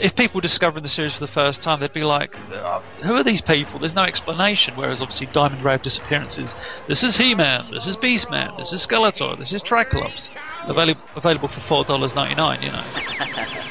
if 0.00 0.14
people 0.14 0.38
were 0.38 0.42
discovering 0.42 0.82
the 0.82 0.88
series 0.88 1.14
for 1.14 1.20
the 1.20 1.32
first 1.32 1.62
time, 1.62 1.80
they'd 1.80 1.92
be 1.92 2.04
like, 2.04 2.34
oh, 2.52 2.82
"Who 3.02 3.14
are 3.14 3.24
these 3.24 3.42
people?" 3.42 3.78
There's 3.78 3.94
no 3.94 4.04
explanation. 4.04 4.76
Whereas 4.76 5.00
obviously, 5.00 5.26
Diamond 5.26 5.64
of 5.64 5.82
Disappearances. 5.82 6.54
This 6.86 7.02
is 7.02 7.16
He-Man. 7.16 7.70
This 7.70 7.86
is 7.86 7.96
Beast-Man. 7.96 8.52
This 8.56 8.72
is 8.72 8.86
Skeletor. 8.86 9.38
This 9.38 9.52
is 9.52 9.62
Triclops. 9.62 10.34
Available 10.64 11.02
available 11.16 11.48
for 11.48 11.60
four 11.60 11.84
dollars 11.84 12.14
ninety 12.14 12.34
nine. 12.34 12.62
You 12.62 12.70
know. 12.70 12.84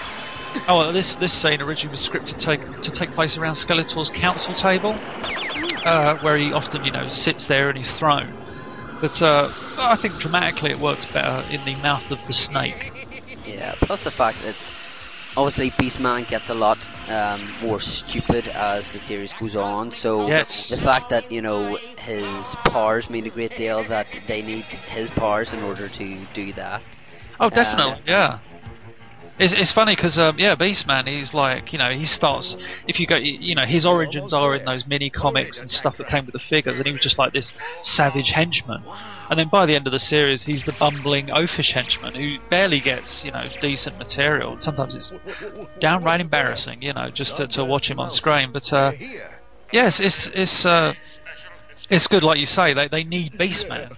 oh, 0.68 0.78
well, 0.78 0.94
this 0.94 1.16
this 1.16 1.34
scene 1.34 1.62
originally 1.62 1.92
was 1.92 2.08
scripted 2.08 2.38
to 2.38 2.46
take 2.46 2.82
to 2.82 2.92
take 2.92 3.12
place 3.12 3.38
around 3.38 3.56
Skeletor's 3.56 4.10
council 4.10 4.54
table, 4.54 4.96
uh, 5.86 6.18
where 6.20 6.38
he 6.38 6.52
often 6.52 6.84
you 6.84 6.92
know 6.92 7.10
sits 7.10 7.48
there 7.48 7.70
in 7.70 7.76
his 7.76 7.92
throne. 7.98 8.34
But 9.00 9.22
uh, 9.22 9.50
I 9.78 9.96
think 9.96 10.18
dramatically 10.18 10.72
it 10.72 10.80
works 10.80 11.06
better 11.06 11.48
in 11.52 11.64
the 11.66 11.76
mouth 11.76 12.10
of 12.10 12.20
the 12.26 12.34
snake. 12.34 12.92
Yeah. 13.46 13.76
Plus 13.80 14.04
the 14.04 14.12
fact 14.12 14.42
that 14.44 14.56
obviously 15.38 15.70
Beastman 15.72 16.28
gets 16.28 16.50
a 16.50 16.56
lot 16.56 16.90
um, 17.10 17.48
more 17.62 17.80
stupid 17.80 18.48
as 18.48 18.92
the 18.92 19.00
series 19.00 19.34
goes 19.34 19.56
on. 19.56 19.92
So 19.92 20.28
yes. 20.28 20.70
the 20.70 20.78
fact 20.78 21.10
that 21.12 21.32
you 21.32 21.42
know 21.42 21.76
his 22.00 22.56
powers 22.66 23.10
mean 23.10 23.26
a 23.26 23.30
great 23.30 23.56
deal, 23.56 23.84
that 23.86 24.08
they 24.28 24.42
need 24.42 24.66
his 24.66 25.10
powers 25.12 25.54
in 25.54 25.62
order 25.64 25.88
to 25.88 26.18
do 26.34 26.52
that. 26.54 26.82
Oh, 27.40 27.50
definitely, 27.50 27.94
um, 27.94 28.02
yeah. 28.08 28.40
It's, 29.40 29.54
it's 29.54 29.72
funny 29.72 29.96
because 29.96 30.18
um, 30.18 30.40
yeah, 30.40 30.56
Beastman. 30.56 31.08
He's 31.08 31.34
like 31.34 31.72
you 31.72 31.80
know 31.80 31.92
he 31.92 32.06
starts 32.06 32.56
if 32.88 33.00
you 33.00 33.06
go 33.06 33.18
you 33.18 33.54
know 33.54 33.66
his 33.66 33.86
origins 33.86 34.34
are 34.34 34.56
in 34.56 34.66
those 34.66 34.88
mini 34.88 35.10
comics 35.10 35.60
and 35.60 35.70
stuff 35.70 35.98
that 35.98 36.08
came 36.08 36.26
with 36.26 36.34
the 36.34 36.40
figures, 36.40 36.78
and 36.78 36.88
he 36.88 36.92
was 36.92 37.02
just 37.02 37.18
like 37.18 37.34
this 37.34 37.54
savage 37.82 38.32
henchman. 38.32 38.82
And 39.30 39.38
then 39.38 39.50
by 39.50 39.66
the 39.66 39.76
end 39.76 39.86
of 39.86 39.94
the 39.94 40.00
series, 40.00 40.44
he's 40.44 40.66
the 40.66 40.72
bumbling 40.72 41.28
oafish 41.28 41.72
henchman 41.72 42.16
who 42.16 42.38
barely 42.50 42.80
gets 42.80 43.24
you 43.24 43.32
know 43.32 43.48
decent 43.62 43.98
material. 44.00 44.58
Sometimes 44.60 44.96
it's 44.96 45.12
downright 45.80 46.22
embarrassing, 46.22 46.82
you 46.82 46.94
know, 46.94 47.10
just 47.10 47.38
to, 47.38 47.48
to 47.48 47.64
watch 47.64 47.92
him 47.92 48.00
on 48.00 48.10
screen. 48.10 48.52
But 48.52 48.72
uh, 48.74 48.94
yes, 49.72 50.00
it's 50.00 50.30
it's 50.34 50.66
uh, 50.66 50.94
it's 51.90 52.08
good, 52.08 52.24
like 52.24 52.40
you 52.40 52.48
say. 52.48 52.74
They 52.74 52.88
they 52.88 53.04
need 53.04 53.34
Beastman. 53.34 53.98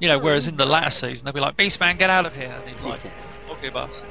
You 0.00 0.08
know, 0.08 0.18
whereas 0.18 0.48
in 0.48 0.56
the 0.56 0.66
latter 0.66 0.90
season 0.90 1.24
they'll 1.24 1.32
be 1.34 1.40
like, 1.40 1.56
Beastman, 1.56 1.98
get 1.98 2.10
out 2.10 2.26
of 2.26 2.34
here, 2.34 2.52
and 2.52 2.68
he's 2.68 2.82
like, 2.82 3.00
okay, 3.50 3.70
boss. 3.70 4.02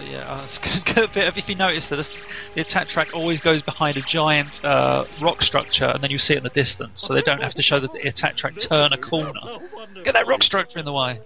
But 0.00 0.08
yeah, 0.08 0.32
uh, 0.32 0.44
it's 0.44 0.58
a 0.58 0.94
good 0.94 1.12
bit 1.12 1.28
of, 1.28 1.36
if 1.36 1.46
you 1.46 1.54
notice 1.54 1.88
that 1.88 1.96
the, 1.96 2.06
the, 2.54 2.62
attack 2.62 2.88
track 2.88 3.08
always 3.12 3.42
goes 3.42 3.60
behind 3.60 3.98
a 3.98 4.00
giant 4.00 4.64
uh, 4.64 5.04
rock 5.20 5.42
structure 5.42 5.84
and 5.84 6.02
then 6.02 6.10
you 6.10 6.16
see 6.16 6.32
it 6.32 6.38
in 6.38 6.42
the 6.42 6.48
distance, 6.48 7.02
so 7.02 7.12
they 7.12 7.20
don't 7.20 7.42
have 7.42 7.52
to 7.54 7.60
show 7.60 7.80
the 7.80 7.90
attack 8.08 8.34
track 8.34 8.58
turn 8.58 8.94
a 8.94 8.98
corner. 8.98 9.58
Get 10.02 10.14
that 10.14 10.26
rock 10.26 10.42
structure 10.42 10.78
in 10.78 10.86
the 10.86 10.92
way. 10.92 11.20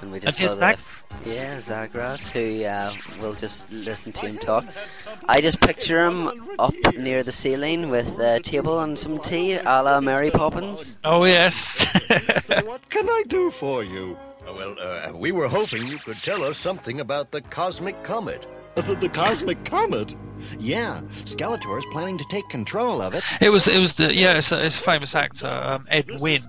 And 0.00 0.10
we 0.10 0.18
just 0.18 0.40
and 0.40 0.50
saw 0.50 0.56
Zag- 0.56 0.78
yeah, 1.24 1.60
Zagraz, 1.60 2.28
who 2.30 2.64
uh, 2.64 2.92
we'll 3.20 3.34
just 3.34 3.70
listen 3.70 4.10
to 4.14 4.22
him 4.22 4.38
talk. 4.38 4.64
I 5.28 5.40
just 5.40 5.60
picture 5.60 6.04
him 6.04 6.56
up 6.58 6.74
near 6.96 7.22
the 7.22 7.32
ceiling 7.32 7.88
with 7.88 8.18
a 8.18 8.40
table 8.40 8.80
and 8.80 8.98
some 8.98 9.20
tea, 9.20 9.52
a 9.52 9.82
la 9.82 10.00
Mary 10.00 10.32
Poppins. 10.32 10.96
Oh 11.04 11.24
yes. 11.24 11.54
so 12.44 12.64
what 12.64 12.88
can 12.88 13.08
I 13.08 13.22
do 13.28 13.52
for 13.52 13.84
you? 13.84 14.16
Well, 14.54 14.76
uh, 14.80 15.12
we 15.14 15.32
were 15.32 15.48
hoping 15.48 15.86
you 15.86 15.98
could 15.98 16.16
tell 16.16 16.42
us 16.42 16.56
something 16.56 17.00
about 17.00 17.30
the 17.32 17.42
cosmic 17.42 18.02
comet. 18.02 18.46
The, 18.76 18.94
the, 18.94 19.08
cosmic 19.08 19.64
comet. 19.64 20.14
Yeah, 20.58 21.00
Skeletor 21.24 21.78
is 21.78 21.86
planning 21.90 22.16
to 22.16 22.24
take 22.30 22.48
control 22.48 23.02
of 23.02 23.12
it. 23.12 23.24
It 23.40 23.50
was, 23.50 23.66
it 23.66 23.78
was 23.78 23.94
the 23.94 24.14
yeah, 24.14 24.38
it's 24.38 24.52
a, 24.52 24.64
it's 24.64 24.78
a 24.78 24.82
famous 24.82 25.14
actor, 25.14 25.48
um, 25.48 25.86
Ed 25.90 26.20
Wynn. 26.20 26.42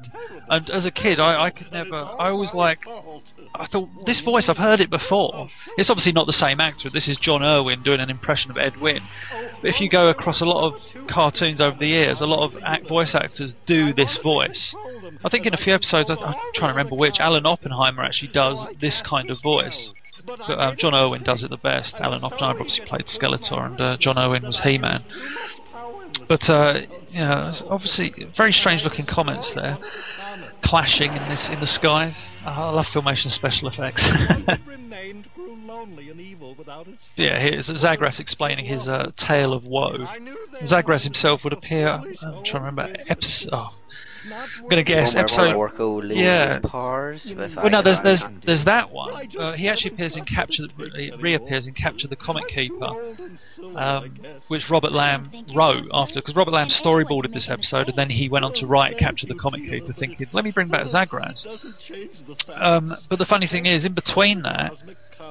And 0.48 0.70
as 0.70 0.86
a 0.86 0.92
kid, 0.92 1.20
I, 1.20 1.46
I 1.46 1.50
could 1.50 1.72
never. 1.72 1.96
I 1.96 2.30
always 2.30 2.54
like. 2.54 2.86
I 3.56 3.66
thought 3.66 3.90
this 4.06 4.22
voice, 4.22 4.48
I've 4.48 4.58
heard 4.58 4.80
it 4.80 4.90
before. 4.90 5.48
It's 5.78 5.90
obviously 5.90 6.12
not 6.12 6.28
the 6.28 6.34
same 6.34 6.60
actor. 6.60 6.90
This 6.90 7.08
is 7.08 7.18
John 7.18 7.44
Erwin 7.44 7.82
doing 7.82 8.00
an 8.00 8.10
impression 8.10 8.52
of 8.52 8.58
Ed 8.58 8.78
Wynn. 8.78 9.02
But 9.62 9.70
if 9.70 9.82
you 9.82 9.90
go 9.90 10.08
across 10.10 10.40
a 10.40 10.46
lot 10.46 10.72
of 10.72 11.08
cartoons 11.08 11.60
over 11.60 11.78
the 11.78 11.88
years, 11.88 12.22
a 12.22 12.28
lot 12.28 12.46
of 12.46 12.62
act 12.64 12.88
voice 12.88 13.16
actors 13.16 13.56
do 13.66 13.92
this 13.92 14.18
voice. 14.18 14.76
I 15.24 15.30
think 15.30 15.46
in 15.46 15.54
a 15.54 15.58
few 15.58 15.74
episodes, 15.74 16.10
I'm 16.10 16.18
trying 16.54 16.54
to 16.54 16.68
remember 16.68 16.96
which, 16.96 17.20
Alan 17.20 17.46
Oppenheimer 17.46 18.04
actually 18.04 18.32
does 18.32 18.66
this 18.80 19.02
kind 19.02 19.30
of 19.30 19.42
voice. 19.42 19.92
But 20.26 20.50
um, 20.50 20.78
John 20.78 20.96
Erwin 20.96 21.24
does 21.24 21.44
it 21.44 21.50
the 21.50 21.58
best. 21.58 21.96
Alan 21.96 22.24
Oppenheimer 22.24 22.60
obviously 22.60 22.86
played 22.86 23.06
Skeletor, 23.06 23.66
and 23.66 23.82
uh, 23.82 23.98
John 23.98 24.18
Erwin 24.18 24.46
was 24.46 24.60
He-Man. 24.60 25.02
But 26.28 26.50
uh, 26.50 26.82
yeah, 27.12 27.52
obviously 27.68 28.28
very 28.36 28.54
strange 28.54 28.84
looking 28.84 29.06
comments 29.06 29.54
there, 29.54 29.78
clashing 30.62 31.14
in 31.14 31.30
this 31.30 31.50
in 31.50 31.60
the 31.60 31.68
skies. 31.68 32.28
Oh, 32.46 32.50
I 32.50 32.70
love 32.70 32.86
filmation 32.88 33.30
special 33.30 33.68
effects. 33.68 34.06
yeah, 37.16 37.40
here's 37.40 37.70
Zagraz 37.70 38.20
explaining 38.20 38.66
his 38.66 38.88
uh, 38.88 39.12
tale 39.18 39.54
of 39.54 39.66
woe. 39.66 40.08
Zagraz 40.62 41.04
himself 41.04 41.44
would 41.44 41.54
appear. 41.54 41.88
I'm 41.88 42.14
trying 42.14 42.44
to 42.44 42.60
remember 42.60 42.96
episode. 43.08 43.50
Oh, 43.52 43.74
I'm 44.58 44.70
gonna 44.70 44.84
guess 44.84 45.14
episode. 45.20 45.56
Yeah. 46.18 46.60
Well, 47.56 47.70
no, 47.70 47.82
there's 47.82 48.00
there's 48.02 48.24
there's 48.46 48.66
that 48.66 48.92
one. 48.92 49.30
Uh, 49.38 49.54
he 49.54 49.68
actually 49.70 49.92
appears 49.94 50.16
in 50.16 50.26
Capture. 50.26 50.64
He 50.96 51.12
reappears 51.20 51.68
in 51.68 51.74
Capture 51.74 52.08
the 52.08 52.16
Comet 52.16 52.48
Keeper, 52.48 53.16
um, 53.76 54.12
which 54.48 54.70
Robert 54.70 54.92
Lamb 54.92 55.32
wrote 55.56 55.88
after 55.94 56.20
because 56.22 56.36
Robert 56.36 56.52
Lamb 56.52 56.68
storyboarded 56.70 57.34
this 57.34 57.50
episode, 57.50 57.88
and 57.90 57.98
then 57.98 58.10
he 58.10 58.30
went 58.30 58.46
on 58.46 58.54
to 58.54 58.66
write 58.68 58.98
Capture 58.98 59.28
the 59.28 59.36
Comet 59.36 59.62
Keeper, 59.62 59.94
thinking, 59.94 60.28
"Let 60.34 60.44
me 60.44 60.52
bring 60.52 60.68
back 60.68 60.86
Zagraz." 60.86 61.46
Um, 62.50 62.96
but 63.10 63.20
the 63.20 63.26
funny 63.26 63.48
thing 63.48 63.66
is, 63.66 63.86
in 63.86 63.94
between 63.94 64.42
that. 64.44 64.82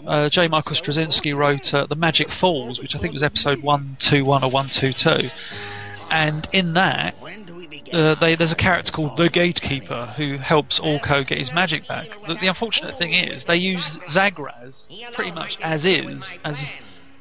Uh, 0.07 0.29
J. 0.29 0.47
Michael 0.47 0.77
Straczynski 0.77 1.35
wrote 1.35 1.75
uh, 1.75 1.87
The 1.87 1.97
Magic 1.97 2.31
Falls, 2.31 2.79
which 2.81 2.95
I 2.95 3.01
think 3.01 3.15
was 3.15 3.23
episode 3.23 3.63
121 3.63 4.45
or 4.45 4.51
122. 4.51 5.29
And 6.11 6.47
in 6.53 6.75
that, 6.75 7.17
uh, 7.93 8.15
they, 8.17 8.37
there's 8.37 8.53
a 8.53 8.57
character 8.57 8.93
called 8.93 9.17
the 9.17 9.29
Gatekeeper 9.29 10.15
who 10.17 10.39
helps 10.39 10.81
Orko 10.81 11.27
get 11.27 11.39
his 11.39 11.53
magic 11.53 11.87
back. 11.87 12.09
The, 12.27 12.35
the, 12.35 12.47
unfortunate 12.49 12.97
thing 12.99 13.15
is 13.15 13.45
they 13.45 13.57
use 13.57 13.99
Zagraz 14.09 14.83
pretty 15.15 15.31
much 15.33 15.59
as 15.61 15.85
is 15.85 16.31
as 16.45 16.73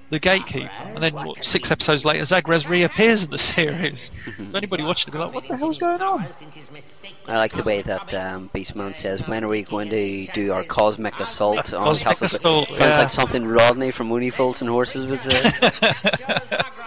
the 0.09 0.19
Gatekeeper, 0.19 0.69
and 0.69 1.03
then 1.03 1.13
what, 1.13 1.43
six 1.43 1.69
episodes 1.69 2.05
later, 2.05 2.23
Zagraz 2.23 2.69
reappears 2.69 3.23
in 3.23 3.29
the 3.29 3.37
series. 3.55 4.09
if 4.25 4.55
anybody 4.55 4.83
watching 4.83 5.09
it, 5.09 5.11
be 5.11 5.17
like, 5.17 5.33
"What 5.33 5.45
the 5.47 5.57
hell's 5.57 5.77
going 5.77 6.01
on?" 6.01 6.27
I 7.27 7.37
like 7.37 7.51
the 7.51 7.63
way 7.63 7.81
that 7.81 8.13
um, 8.13 8.49
Beastman 8.53 8.95
says, 8.95 9.27
"When 9.27 9.43
are 9.43 9.49
we 9.49 9.63
going 9.63 9.89
to 9.89 10.27
do 10.27 10.53
our 10.53 10.63
cosmic 10.63 11.19
assault 11.19 11.73
on 11.73 11.87
cosmic 11.87 12.03
Castle?" 12.05 12.25
Assault, 12.27 12.69
Sounds 12.69 12.79
yeah. 12.79 12.97
like 12.99 13.09
something 13.09 13.45
Rodney 13.45 13.91
from 13.91 14.11
Only 14.11 14.29
Fools 14.29 14.61
and 14.61 14.69
Horses 14.69 15.07
would 15.07 15.23
say. 15.23 15.51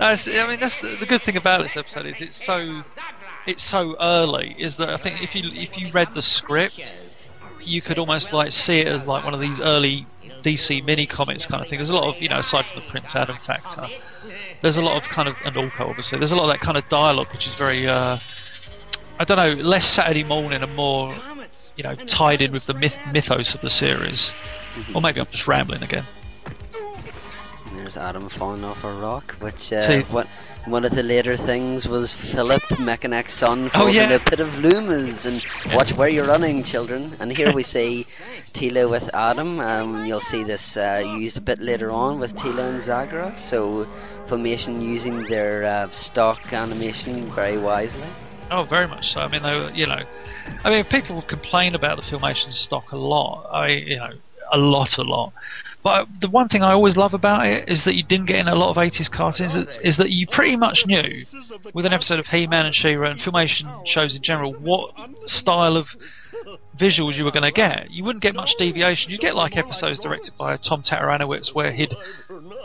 I 0.00 0.16
mean, 0.48 0.60
that's 0.60 0.76
the, 0.80 0.96
the, 0.96 1.06
good 1.06 1.22
thing 1.22 1.36
about 1.36 1.62
this 1.62 1.76
episode 1.76 2.06
is 2.06 2.20
it's 2.20 2.44
so 2.44 2.82
it's 3.46 3.62
so 3.62 3.96
early. 4.00 4.54
Is 4.58 4.76
that 4.78 4.88
I 4.88 4.96
think 4.96 5.22
if 5.22 5.34
you 5.34 5.50
if 5.52 5.78
you 5.78 5.92
read 5.92 6.14
the 6.14 6.22
script, 6.22 6.94
you 7.62 7.80
could 7.80 7.98
almost 7.98 8.32
like 8.32 8.52
see 8.52 8.80
it 8.80 8.88
as 8.88 9.06
like 9.06 9.24
one 9.24 9.34
of 9.34 9.40
these 9.40 9.60
early 9.60 10.06
DC 10.42 10.84
mini 10.84 11.06
comics 11.06 11.46
kind 11.46 11.62
of 11.62 11.68
thing. 11.68 11.78
There's 11.78 11.90
a 11.90 11.94
lot 11.94 12.14
of 12.14 12.20
you 12.20 12.28
know 12.28 12.38
aside 12.38 12.66
from 12.66 12.82
the 12.82 12.90
Prince 12.90 13.14
Adam 13.14 13.38
factor, 13.46 13.86
there's 14.62 14.76
a 14.76 14.82
lot 14.82 15.02
of 15.02 15.08
kind 15.08 15.28
of 15.28 15.36
and 15.44 15.54
Orko 15.56 15.88
obviously. 15.88 16.18
There's 16.18 16.32
a 16.32 16.36
lot 16.36 16.50
of 16.50 16.58
that 16.58 16.64
kind 16.64 16.76
of 16.76 16.88
dialogue 16.88 17.32
which 17.32 17.46
is 17.46 17.54
very 17.54 17.86
uh, 17.86 18.18
I 19.18 19.24
don't 19.24 19.36
know 19.36 19.62
less 19.62 19.86
Saturday 19.86 20.24
morning 20.24 20.62
and 20.62 20.74
more 20.74 21.14
you 21.76 21.84
know 21.84 21.94
tied 21.94 22.42
in 22.42 22.52
with 22.52 22.66
the 22.66 22.74
myth- 22.74 22.98
mythos 23.12 23.54
of 23.54 23.60
the 23.60 23.70
series. 23.70 24.32
Or 24.92 25.00
maybe 25.00 25.20
I'm 25.20 25.26
just 25.26 25.46
rambling 25.46 25.84
again 25.84 26.04
there's 27.76 27.96
Adam 27.96 28.28
falling 28.28 28.64
off 28.64 28.84
a 28.84 28.92
rock, 28.92 29.36
which 29.40 29.72
uh, 29.72 30.02
what 30.02 30.26
one 30.66 30.84
of 30.84 30.92
the 30.92 31.02
later 31.02 31.36
things 31.36 31.86
was 31.86 32.12
Philip 32.12 32.62
Mechanac's 32.78 33.34
son 33.34 33.68
falls 33.68 33.84
oh, 33.84 33.88
yeah. 33.88 34.06
in 34.06 34.12
a 34.12 34.18
pit 34.18 34.40
of 34.40 34.58
Loomis 34.60 35.26
and 35.26 35.42
watch 35.74 35.92
where 35.92 36.08
you're 36.08 36.26
running, 36.26 36.64
children. 36.64 37.16
And 37.20 37.30
here 37.32 37.52
we 37.54 37.62
see 37.62 38.06
Teela 38.54 38.88
with 38.88 39.14
Adam. 39.14 39.60
Um, 39.60 40.06
you'll 40.06 40.20
see 40.20 40.42
this 40.42 40.76
uh, 40.76 41.02
used 41.04 41.36
a 41.36 41.42
bit 41.42 41.60
later 41.60 41.90
on 41.90 42.18
with 42.18 42.34
Teela 42.34 42.68
and 42.70 42.80
Zagra. 42.80 43.36
So 43.36 43.86
Filmation 44.26 44.82
using 44.82 45.24
their 45.24 45.64
uh, 45.64 45.90
stock 45.90 46.52
animation 46.52 47.30
very 47.32 47.58
wisely. 47.58 48.08
Oh, 48.50 48.64
very 48.64 48.88
much 48.88 49.12
so. 49.12 49.20
I 49.20 49.28
mean, 49.28 49.42
they 49.42 49.58
were, 49.58 49.70
you 49.70 49.86
know, 49.86 50.02
I 50.64 50.70
mean, 50.70 50.84
people 50.84 51.22
complain 51.22 51.74
about 51.74 51.96
the 51.96 52.02
Filmation 52.02 52.52
stock 52.52 52.92
a 52.92 52.96
lot. 52.96 53.46
I, 53.50 53.68
you 53.68 53.96
know, 53.96 54.12
a 54.50 54.58
lot, 54.58 54.96
a 54.98 55.02
lot. 55.02 55.32
But 55.84 56.08
the 56.22 56.30
one 56.30 56.48
thing 56.48 56.62
I 56.62 56.72
always 56.72 56.96
love 56.96 57.12
about 57.12 57.46
it 57.46 57.68
is 57.68 57.84
that 57.84 57.94
you 57.94 58.02
didn't 58.02 58.24
get 58.26 58.38
in 58.38 58.48
a 58.48 58.54
lot 58.54 58.70
of 58.70 58.76
80s 58.76 59.10
cartoons, 59.10 59.54
is, 59.54 59.98
that 59.98 60.10
you 60.10 60.26
pretty 60.26 60.56
much 60.56 60.86
knew, 60.86 61.22
with 61.74 61.84
an 61.84 61.92
episode 61.92 62.18
of 62.18 62.26
He-Man 62.26 62.64
and 62.64 62.74
She-Ra 62.74 63.10
and 63.10 63.20
filmation 63.20 63.86
shows 63.86 64.16
in 64.16 64.22
general, 64.22 64.54
what 64.54 64.94
style 65.26 65.76
of 65.76 65.88
visuals 66.76 67.14
you 67.14 67.24
were 67.24 67.30
going 67.30 67.44
to 67.44 67.52
get. 67.52 67.90
You 67.90 68.02
wouldn't 68.04 68.22
get 68.22 68.34
much 68.34 68.54
deviation. 68.56 69.10
You'd 69.10 69.20
get 69.20 69.36
like 69.36 69.56
episodes 69.56 70.00
directed 70.00 70.36
by 70.36 70.56
Tom 70.56 70.82
Tataranowicz 70.82 71.54
where 71.54 71.70
he'd 71.70 71.94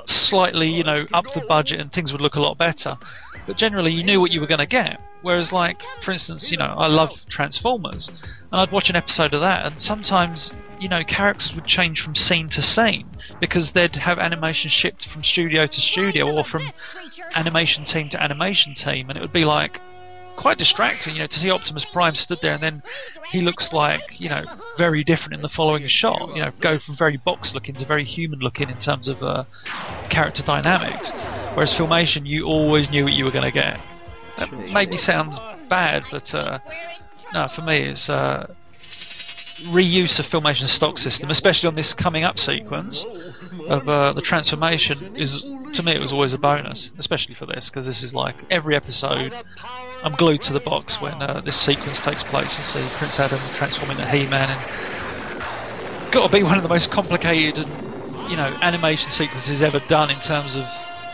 slightly, 0.06 0.70
you 0.70 0.84
know, 0.84 1.06
up 1.14 1.26
the 1.34 1.42
budget 1.42 1.80
and 1.80 1.92
things 1.92 2.12
would 2.12 2.22
look 2.22 2.36
a 2.36 2.40
lot 2.40 2.58
better. 2.58 2.98
But 3.50 3.58
generally, 3.58 3.92
you 3.92 4.04
knew 4.04 4.20
what 4.20 4.30
you 4.30 4.42
were 4.42 4.46
going 4.46 4.60
to 4.60 4.68
get. 4.68 5.02
Whereas, 5.24 5.52
like, 5.52 5.82
for 6.04 6.12
instance, 6.12 6.52
you 6.52 6.58
know, 6.58 6.72
I 6.78 6.86
love 6.86 7.26
Transformers, 7.28 8.08
and 8.08 8.62
I'd 8.62 8.72
watch 8.72 8.92
an 8.92 8.96
episode 8.96 9.34
of 9.34 9.42
that, 9.42 9.66
and 9.66 9.82
sometimes 9.82 10.54
you 10.80 10.88
know, 10.88 11.04
characters 11.04 11.56
would 11.56 11.66
change 11.66 12.00
from 12.00 12.14
scene 12.14 12.48
to 12.50 12.62
scene 12.62 13.10
because 13.42 13.72
they'd 13.72 13.96
have 13.96 14.20
animation 14.20 14.70
shipped 14.70 15.08
from 15.10 15.24
studio 15.24 15.66
to 15.66 15.82
studio 15.82 16.32
or 16.32 16.46
from 16.46 16.70
animation 17.36 17.86
team 17.86 18.08
to 18.10 18.22
animation 18.22 18.76
team, 18.76 19.10
and 19.10 19.18
it 19.18 19.22
would 19.22 19.34
be 19.34 19.46
like 19.46 19.82
quite 20.40 20.58
distracting, 20.58 21.16
you 21.16 21.20
know, 21.20 21.28
to 21.28 21.38
see 21.38 21.52
Optimus 21.52 21.84
Prime 21.84 22.16
stood 22.16 22.40
there 22.42 22.54
and 22.54 22.62
then 22.62 22.82
he 23.30 23.42
looks 23.42 23.74
like, 23.74 24.22
you 24.22 24.30
know, 24.30 24.46
very 24.78 25.04
different 25.04 25.34
in 25.34 25.42
the 25.42 25.50
following 25.50 25.86
shot. 25.90 26.34
You 26.34 26.42
know, 26.42 26.52
go 26.62 26.80
from 26.80 26.96
very 26.96 27.18
box 27.18 27.54
looking 27.54 27.76
to 27.76 27.86
very 27.86 28.06
human 28.06 28.40
looking 28.40 28.70
in 28.70 28.78
terms 28.78 29.10
of 29.10 29.22
uh, 29.22 29.44
character 30.10 30.42
dynamics. 30.42 31.12
Whereas 31.56 31.74
Filmation, 31.74 32.26
you 32.26 32.46
always 32.46 32.90
knew 32.90 33.04
what 33.04 33.14
you 33.14 33.26
were 33.26 33.32
going 33.32 33.44
to 33.44 33.52
get. 33.52 33.82
That 34.38 34.54
maybe 34.72 34.96
sounds 34.96 35.38
bad, 35.68 36.06
but 36.10 36.34
uh, 36.34 36.60
no, 37.34 37.50
for 37.50 37.62
me, 37.64 37.80
it's 37.80 38.10
uh, 38.10 38.56
reuse 39.64 40.20
of 40.20 40.26
Filmation 40.26 40.68
stock 40.68 40.98
system, 40.98 41.30
especially 41.30 41.68
on 41.68 41.76
this 41.76 41.94
coming 41.94 42.24
up 42.24 42.40
sequence 42.40 43.06
of 43.68 43.90
uh, 43.90 44.14
the 44.14 44.22
transformation, 44.22 45.18
is 45.18 45.42
to 45.74 45.84
me 45.84 45.92
it 45.92 46.00
was 46.00 46.12
always 46.12 46.34
a 46.34 46.38
bonus, 46.38 46.92
especially 46.98 47.36
for 47.36 47.46
this 47.46 47.70
because 47.70 47.86
this 47.86 48.02
is 48.04 48.14
like 48.14 48.36
every 48.50 48.76
episode. 48.76 49.34
I'm 50.04 50.14
glued 50.14 50.42
to 50.44 50.54
the 50.54 50.60
box 50.60 51.00
when 51.02 51.22
uh, 51.22 51.42
this 51.44 51.60
sequence 51.60 52.02
takes 52.02 52.24
place. 52.24 52.58
You 52.58 52.64
see 52.64 52.98
Prince 52.98 53.20
Adam 53.20 53.40
transforming 53.54 53.98
into 53.98 54.10
He-Man, 54.10 54.50
and 54.50 56.12
got 56.12 56.28
to 56.28 56.34
be 56.34 56.44
one 56.44 56.58
of 56.58 56.64
the 56.64 56.70
most 56.70 56.90
complicated, 56.90 57.58
you 58.30 58.38
know, 58.38 58.58
animation 58.62 59.12
sequences 59.12 59.62
ever 59.62 59.80
done 59.88 60.10
in 60.10 60.20
terms 60.20 60.56
of 60.56 60.66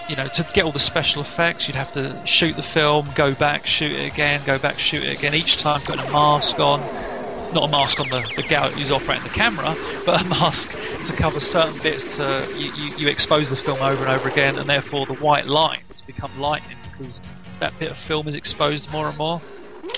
you 0.10 0.16
know, 0.16 0.28
to 0.28 0.44
get 0.54 0.66
all 0.66 0.72
the 0.72 0.80
special 0.80 1.22
effects, 1.22 1.68
you'd 1.68 1.76
have 1.76 1.92
to 1.94 2.16
shoot 2.26 2.56
the 2.56 2.64
film, 2.64 3.10
go 3.16 3.34
back, 3.34 3.66
shoot 3.66 3.92
it 3.92 4.12
again, 4.12 4.42
go 4.46 4.60
back, 4.60 4.78
shoot 4.78 5.04
it 5.04 5.18
again. 5.18 5.34
Each 5.34 5.58
time, 5.58 5.82
putting 5.82 6.06
a 6.06 6.12
mask 6.12 6.60
on, 6.60 6.80
not 7.54 7.70
a 7.70 7.72
mask 7.72 8.00
on 8.00 8.10
the, 8.10 8.22
the 8.36 8.44
guy 8.44 8.70
who's 8.70 8.92
operating 8.92 9.24
the 9.24 9.30
camera, 9.30 9.76
but 10.06 10.22
a 10.22 10.26
mask 10.26 10.70
to 11.08 11.14
cover 11.14 11.40
certain 11.40 11.80
bits 11.82 12.18
to 12.18 12.48
you, 12.56 12.72
you, 12.76 12.98
you, 12.98 13.08
expose 13.08 13.50
the 13.50 13.56
film 13.56 13.82
over 13.82 14.06
and 14.06 14.12
over 14.12 14.30
again, 14.30 14.58
and 14.58 14.70
therefore 14.70 15.08
the 15.08 15.16
white 15.16 15.48
lines 15.48 16.04
become 16.06 16.40
lightning 16.40 16.78
because 16.92 17.20
that 17.60 17.78
bit 17.80 17.92
of 17.92 17.98
film 17.98 18.28
is 18.28 18.36
exposed 18.36 18.92
more 18.92 19.08
and 19.08 19.18
more. 19.18 19.42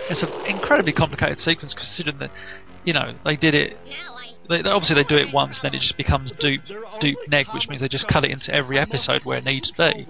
It's 0.10 0.24
an 0.24 0.30
incredibly 0.46 0.94
complicated 0.94 1.40
sequence 1.40 1.74
considering 1.74 2.20
that 2.20 2.32
you 2.84 2.94
know 2.94 3.16
they 3.26 3.36
did 3.36 3.56
it. 3.56 3.78
They, 4.50 4.62
obviously, 4.62 4.96
they 4.96 5.04
do 5.04 5.18
it 5.18 5.34
once, 5.34 5.60
then 5.60 5.76
it 5.76 5.82
just 5.82 5.98
becomes 5.98 6.32
dupe, 6.32 6.62
dupe, 7.02 7.18
neg, 7.28 7.48
which 7.54 7.68
means 7.68 7.82
they 7.82 7.90
just 7.90 8.08
cut 8.08 8.24
it 8.24 8.32
into 8.32 8.54
every 8.56 8.80
episode 8.80 9.26
where 9.26 9.40
it 9.40 9.44
needs 9.44 9.72
to 9.72 9.94
be. 9.94 10.08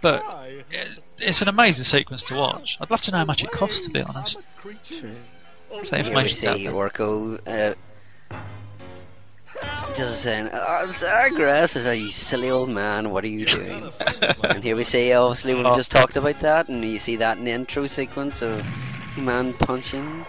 But 0.00 0.22
it, 0.70 1.02
it's 1.18 1.42
an 1.42 1.48
amazing 1.48 1.84
sequence 1.84 2.24
to 2.24 2.34
watch. 2.34 2.78
I'd 2.80 2.90
love 2.90 3.02
to 3.02 3.10
know 3.10 3.18
how 3.18 3.24
much 3.26 3.44
it 3.44 3.50
costs, 3.50 3.84
to 3.84 3.90
be 3.92 4.00
honest. 4.00 4.38
Here 4.62 6.14
we 6.16 6.28
see 6.28 6.64
Orko 6.64 7.38
uh, 7.46 7.74
just 9.96 10.22
saying, 10.22 10.48
oh, 10.52 10.92
Zagraz 10.96 11.76
is 11.76 11.86
a 11.86 11.96
you 11.96 12.10
silly 12.10 12.50
old 12.50 12.68
man. 12.68 13.10
What 13.10 13.24
are 13.24 13.28
you 13.28 13.46
doing? 13.46 13.90
and 14.44 14.62
here 14.62 14.76
we 14.76 14.84
see, 14.84 15.12
obviously, 15.12 15.54
we've 15.54 15.66
Oh. 15.66 15.76
just 15.76 15.90
talked 15.92 16.16
about 16.16 16.40
that, 16.40 16.68
and 16.68 16.84
you 16.84 16.98
see 16.98 17.16
that 17.16 17.38
in 17.38 17.44
the 17.44 17.50
intro 17.52 17.86
sequence 17.86 18.42
of 18.42 18.64
He 19.14 19.20
man 19.20 19.52
punching. 19.54 20.24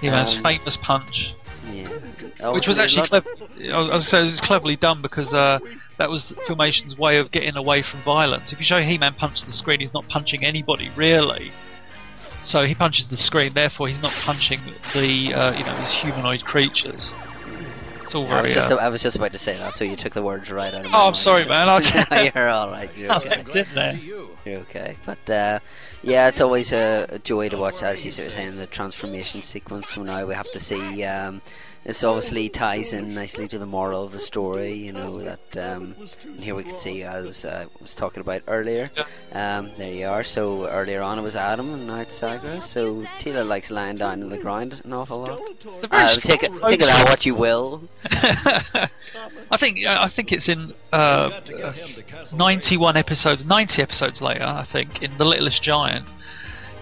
He 0.00 0.08
man's 0.10 0.34
Um, 0.34 0.42
famous 0.42 0.76
punch. 0.78 1.34
Yeah, 1.72 2.50
which 2.50 2.68
was 2.68 2.78
actually 2.78 3.08
clever. 3.08 3.28
I 3.72 3.78
was 3.78 3.88
gonna 3.88 4.00
say 4.00 4.22
it's 4.22 4.40
cleverly 4.40 4.76
done 4.76 5.00
because 5.00 5.32
uh, 5.32 5.58
that 5.96 6.10
was 6.10 6.34
Filmation's 6.46 6.96
way 6.98 7.16
of 7.18 7.30
getting 7.30 7.56
away 7.56 7.80
from 7.80 8.00
violence. 8.00 8.52
If 8.52 8.58
you 8.58 8.66
show 8.66 8.82
He-Man 8.82 9.14
punch 9.14 9.42
the 9.46 9.52
screen, 9.52 9.80
he's 9.80 9.94
not 9.94 10.06
punching 10.08 10.44
anybody 10.44 10.90
really. 10.94 11.52
So 12.44 12.66
he 12.66 12.74
punches 12.74 13.08
the 13.08 13.16
screen, 13.16 13.54
therefore 13.54 13.88
he's 13.88 14.02
not 14.02 14.12
punching 14.12 14.60
the 14.92 15.32
uh, 15.32 15.52
you 15.58 15.64
know 15.64 15.78
these 15.78 15.92
humanoid 15.92 16.44
creatures. 16.44 17.12
It's 18.04 18.14
all 18.14 18.26
I 18.30 18.42
was, 18.42 18.54
just, 18.54 18.70
I 18.70 18.88
was 18.88 19.02
just 19.02 19.16
about 19.16 19.32
to 19.32 19.38
say 19.38 19.56
that, 19.56 19.72
so 19.72 19.84
you 19.84 19.96
took 19.96 20.12
the 20.12 20.22
words 20.22 20.50
right 20.50 20.72
out 20.74 20.84
of 20.84 20.90
my 20.90 20.96
Oh, 20.98 21.00
I'm 21.02 21.06
mouth. 21.08 21.16
sorry, 21.16 21.44
man. 21.46 21.68
I- 21.68 22.30
You're 22.34 22.48
all 22.48 22.70
right. 22.70 22.90
You're 22.96 23.12
I 23.12 23.16
okay. 23.16 23.42
was 23.42 23.56
in 23.56 23.66
there. 23.74 23.94
You're 23.94 24.58
okay. 24.60 24.96
But 25.06 25.30
uh, 25.30 25.58
yeah, 26.02 26.28
it's 26.28 26.40
always 26.40 26.72
a, 26.72 27.06
a 27.08 27.18
joy 27.18 27.48
to 27.48 27.56
watch, 27.56 27.82
as 27.82 28.04
you 28.04 28.10
said, 28.10 28.30
saying, 28.32 28.56
the 28.56 28.66
transformation 28.66 29.40
sequence. 29.42 29.90
So 29.94 30.02
now 30.02 30.26
we 30.26 30.34
have 30.34 30.50
to 30.52 30.60
see. 30.60 31.02
Um, 31.04 31.40
this 31.84 32.02
obviously 32.02 32.48
ties 32.48 32.92
in 32.92 33.14
nicely 33.14 33.46
to 33.48 33.58
the 33.58 33.66
moral 33.66 34.04
of 34.04 34.12
the 34.12 34.18
story. 34.18 34.74
You 34.74 34.92
know 34.92 35.22
that. 35.22 35.56
Um, 35.56 35.94
here 36.38 36.54
we 36.54 36.64
can 36.64 36.76
see, 36.76 37.02
as 37.02 37.44
I 37.44 37.66
was 37.80 37.94
talking 37.94 38.20
about 38.20 38.42
earlier. 38.48 38.90
Um, 39.32 39.70
there 39.76 39.92
you 39.92 40.06
are. 40.06 40.24
So 40.24 40.66
earlier 40.68 41.02
on 41.02 41.18
it 41.18 41.22
was 41.22 41.36
Adam, 41.36 41.74
and 41.74 41.86
now 41.86 42.00
it's 42.00 42.18
Sagra. 42.18 42.62
So 42.62 43.02
Teela 43.18 43.46
likes 43.46 43.70
lying 43.70 43.96
down 43.96 44.22
on 44.22 44.30
the 44.30 44.38
ground 44.38 44.80
an 44.84 44.92
awful 44.92 45.18
lot. 45.18 45.40
Uh, 45.90 46.16
take 46.16 46.42
it, 46.42 46.52
take 46.68 46.80
it 46.80 46.88
out 46.88 47.08
what 47.08 47.26
you 47.26 47.34
will. 47.34 47.82
I 48.10 49.56
think 49.58 49.84
I 49.86 50.08
think 50.08 50.32
it's 50.32 50.48
in 50.48 50.74
uh, 50.92 51.40
91 52.34 52.96
episodes, 52.96 53.44
90 53.44 53.82
episodes 53.82 54.22
later. 54.22 54.44
I 54.44 54.64
think 54.64 55.02
in 55.02 55.16
The 55.18 55.24
Littlest 55.24 55.62
Giant, 55.62 56.06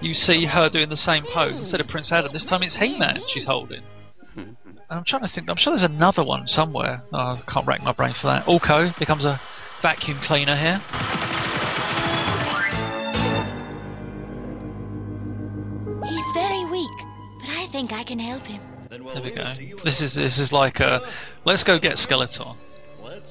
you 0.01 0.15
see 0.15 0.47
her 0.47 0.69
doing 0.69 0.89
the 0.89 0.97
same 0.97 1.25
pose 1.25 1.59
instead 1.59 1.81
of 1.81 1.89
Prince 1.89 2.13
Adam. 2.13 2.33
This 2.33 2.45
time 2.45 2.63
it's 2.63 2.77
He-Man 2.77 3.21
she's 3.29 3.45
holding. 3.45 3.83
And 4.93 4.99
I'm 4.99 5.05
trying 5.07 5.23
to 5.23 5.29
think. 5.29 5.49
I'm 5.49 5.57
sure 5.57 5.71
there's 5.71 5.91
another 5.91 6.23
one 6.23 6.47
somewhere. 6.47 7.03
Oh, 7.15 7.19
I 7.19 7.41
can't 7.51 7.67
rack 7.67 7.83
my 7.83 7.93
brain 7.93 8.13
for 8.13 8.27
that. 8.27 8.45
Orko 8.45 8.95
becomes 8.99 9.25
a 9.25 9.41
vacuum 9.81 10.21
cleaner 10.21 10.55
here. 10.55 10.83
He's 16.05 16.31
very 16.35 16.67
weak, 16.67 16.91
but 17.41 17.49
I 17.49 17.69
think 17.73 17.95
I 17.95 18.05
can 18.05 18.19
help 18.19 18.47
him. 18.47 18.61
There 18.91 19.23
we 19.23 19.31
go. 19.31 19.55
This 19.83 20.03
is 20.03 20.15
this 20.15 20.39
is 20.39 20.53
like 20.53 20.81
a 20.81 21.11
let's 21.47 21.65
go 21.65 21.79
get 21.79 21.95
Skeletor. 21.95 22.55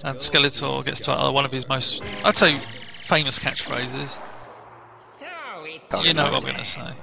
And 0.04 0.18
Skeletor 0.18 0.84
gets 0.84 1.02
to 1.02 1.12
uh, 1.12 1.32
one 1.32 1.46
of 1.46 1.52
his 1.52 1.68
most, 1.68 2.02
I'd 2.24 2.38
say, 2.38 2.60
famous 3.08 3.38
catchphrases. 3.38 4.18
You 6.04 6.16
know 6.16 6.24
what 6.24 6.34
I'm 6.34 6.42
going 6.42 6.56
to 6.56 6.66
say. 6.66 6.96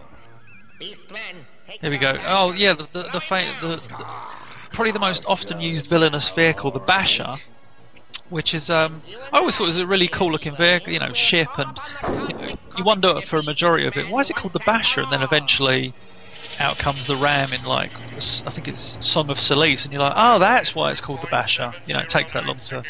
Here 1.80 1.90
we 1.90 1.98
go. 1.98 2.18
Oh 2.26 2.50
yeah, 2.50 2.72
the 2.72 2.82
the, 2.82 3.08
the, 3.12 3.20
fa- 3.20 3.54
the, 3.60 3.76
the 3.76 4.37
probably 4.78 4.92
the 4.92 5.00
most 5.00 5.24
often 5.26 5.60
used 5.60 5.88
villainous 5.88 6.30
vehicle, 6.36 6.70
the 6.70 6.78
Basher, 6.78 7.38
which 8.28 8.54
is 8.54 8.70
um, 8.70 9.02
I 9.32 9.38
always 9.38 9.56
thought 9.56 9.64
it 9.64 9.74
was 9.74 9.78
a 9.78 9.88
really 9.88 10.06
cool 10.06 10.30
looking 10.30 10.54
vehicle, 10.54 10.92
you 10.92 11.00
know, 11.00 11.12
ship, 11.14 11.48
and 11.56 11.76
you, 12.28 12.38
know, 12.38 12.56
you 12.76 12.84
wonder 12.84 13.20
for 13.22 13.38
a 13.38 13.42
majority 13.42 13.88
of 13.88 13.96
it, 13.96 14.08
why 14.08 14.20
is 14.20 14.30
it 14.30 14.36
called 14.36 14.52
the 14.52 14.62
Basher? 14.64 15.00
And 15.00 15.10
then 15.10 15.20
eventually, 15.20 15.94
out 16.60 16.78
comes 16.78 17.08
the 17.08 17.16
Ram 17.16 17.52
in 17.52 17.64
like 17.64 17.90
I 18.46 18.52
think 18.52 18.68
it's 18.68 18.96
Song 19.00 19.30
of 19.30 19.38
Celice, 19.38 19.82
and 19.82 19.92
you're 19.92 20.00
like, 20.00 20.14
oh, 20.14 20.38
that's 20.38 20.76
why 20.76 20.92
it's 20.92 21.00
called 21.00 21.22
the 21.22 21.28
Basher. 21.28 21.74
You 21.84 21.94
know, 21.94 22.00
it 22.00 22.08
takes 22.08 22.34
that 22.34 22.46
long 22.46 22.58
to 22.58 22.84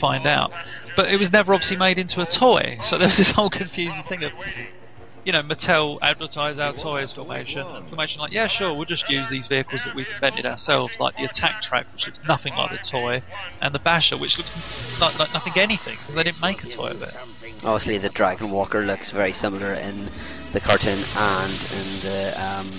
find 0.00 0.26
out, 0.26 0.50
but 0.96 1.08
it 1.08 1.20
was 1.20 1.30
never 1.30 1.54
obviously 1.54 1.76
made 1.76 1.98
into 1.98 2.20
a 2.20 2.26
toy, 2.26 2.78
so 2.82 2.98
there's 2.98 3.16
this 3.16 3.30
whole 3.30 3.48
confusing 3.48 4.02
thing 4.08 4.24
of 4.24 4.32
you 5.28 5.32
know, 5.32 5.42
Mattel 5.42 5.98
advertise 6.00 6.58
our 6.58 6.72
toys, 6.72 7.12
Filmation. 7.12 7.76
And 7.76 7.86
Filmation, 7.86 8.16
like, 8.16 8.32
yeah, 8.32 8.46
sure, 8.46 8.72
we'll 8.72 8.86
just 8.86 9.10
use 9.10 9.28
these 9.28 9.46
vehicles 9.46 9.84
that 9.84 9.94
we've 9.94 10.08
invented 10.08 10.46
ourselves, 10.46 10.98
like 10.98 11.16
the 11.16 11.24
Attack 11.24 11.60
Track, 11.60 11.86
which 11.92 12.06
looks 12.06 12.20
nothing 12.26 12.54
like 12.54 12.70
a 12.72 12.82
toy, 12.82 13.22
and 13.60 13.74
the 13.74 13.78
Basher, 13.78 14.16
which 14.16 14.38
looks 14.38 14.50
like, 14.98 15.18
like 15.18 15.30
nothing 15.34 15.52
anything, 15.56 15.98
because 15.98 16.14
they 16.14 16.22
didn't 16.22 16.40
make 16.40 16.64
a 16.64 16.68
toy 16.70 16.92
of 16.92 17.02
it. 17.02 17.14
Obviously, 17.62 17.98
the 17.98 18.08
Dragon 18.08 18.50
Walker 18.50 18.80
looks 18.80 19.10
very 19.10 19.34
similar 19.34 19.74
in 19.74 20.08
the 20.52 20.60
cartoon 20.60 21.04
and 21.14 21.52
in 21.52 22.00
the 22.00 22.34
um, 22.42 22.70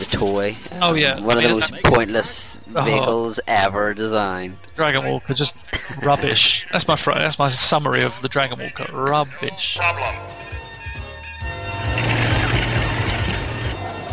the 0.00 0.04
toy. 0.06 0.56
Oh, 0.82 0.90
Um, 0.90 0.96
yeah. 0.96 1.20
one 1.20 1.36
of 1.36 1.44
the 1.44 1.48
most 1.50 1.72
pointless 1.84 2.58
Oh. 2.74 2.82
vehicles 2.82 3.38
ever 3.46 3.94
designed. 3.94 4.56
Dragon 4.74 5.08
Walker, 5.08 5.32
just 5.32 5.56
rubbish. 6.02 6.66
That's 6.72 6.88
my 6.88 6.96
fr- 6.96 7.12
that's 7.12 7.38
my 7.38 7.48
summary 7.48 8.02
of 8.02 8.14
the 8.20 8.28
Dragon 8.28 8.58
Walker. 8.58 8.92
Rubbish. 8.92 9.78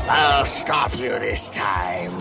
I'll 0.07 0.45
stop 0.45 0.97
you 0.97 1.09
this 1.19 1.49
time. 1.49 2.11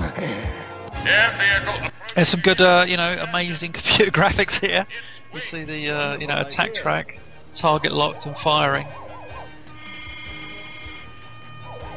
There's 2.15 2.29
some 2.29 2.41
good, 2.41 2.61
uh, 2.61 2.87
you 2.89 2.97
know, 2.97 3.17
amazing 3.29 3.73
computer 3.75 4.11
graphics 4.11 4.59
here. 4.59 4.87
You 5.35 5.41
see 5.41 5.65
the, 5.65 5.91
uh, 5.91 6.19
you 6.19 6.27
know, 6.27 6.41
attack 6.41 6.75
track, 6.75 7.21
target 7.55 7.93
locked 7.93 8.25
and 8.25 8.37
firing. 8.39 8.87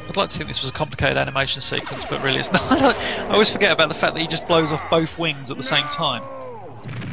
I'd 0.08 0.16
like 0.16 0.30
to 0.30 0.36
think 0.36 0.48
this 0.48 0.60
was 0.60 0.70
a 0.70 0.74
complicated 0.74 1.16
animation 1.16 1.62
sequence, 1.62 2.04
but 2.08 2.22
really 2.22 2.40
it's 2.40 2.52
not. 2.52 2.70
I 2.70 3.28
always 3.28 3.50
forget 3.50 3.72
about 3.72 3.88
the 3.88 3.94
fact 3.94 4.14
that 4.14 4.20
he 4.20 4.26
just 4.26 4.46
blows 4.46 4.72
off 4.72 4.90
both 4.90 5.18
wings 5.18 5.50
at 5.50 5.56
the 5.56 5.62
same 5.62 5.84
time. 5.84 6.22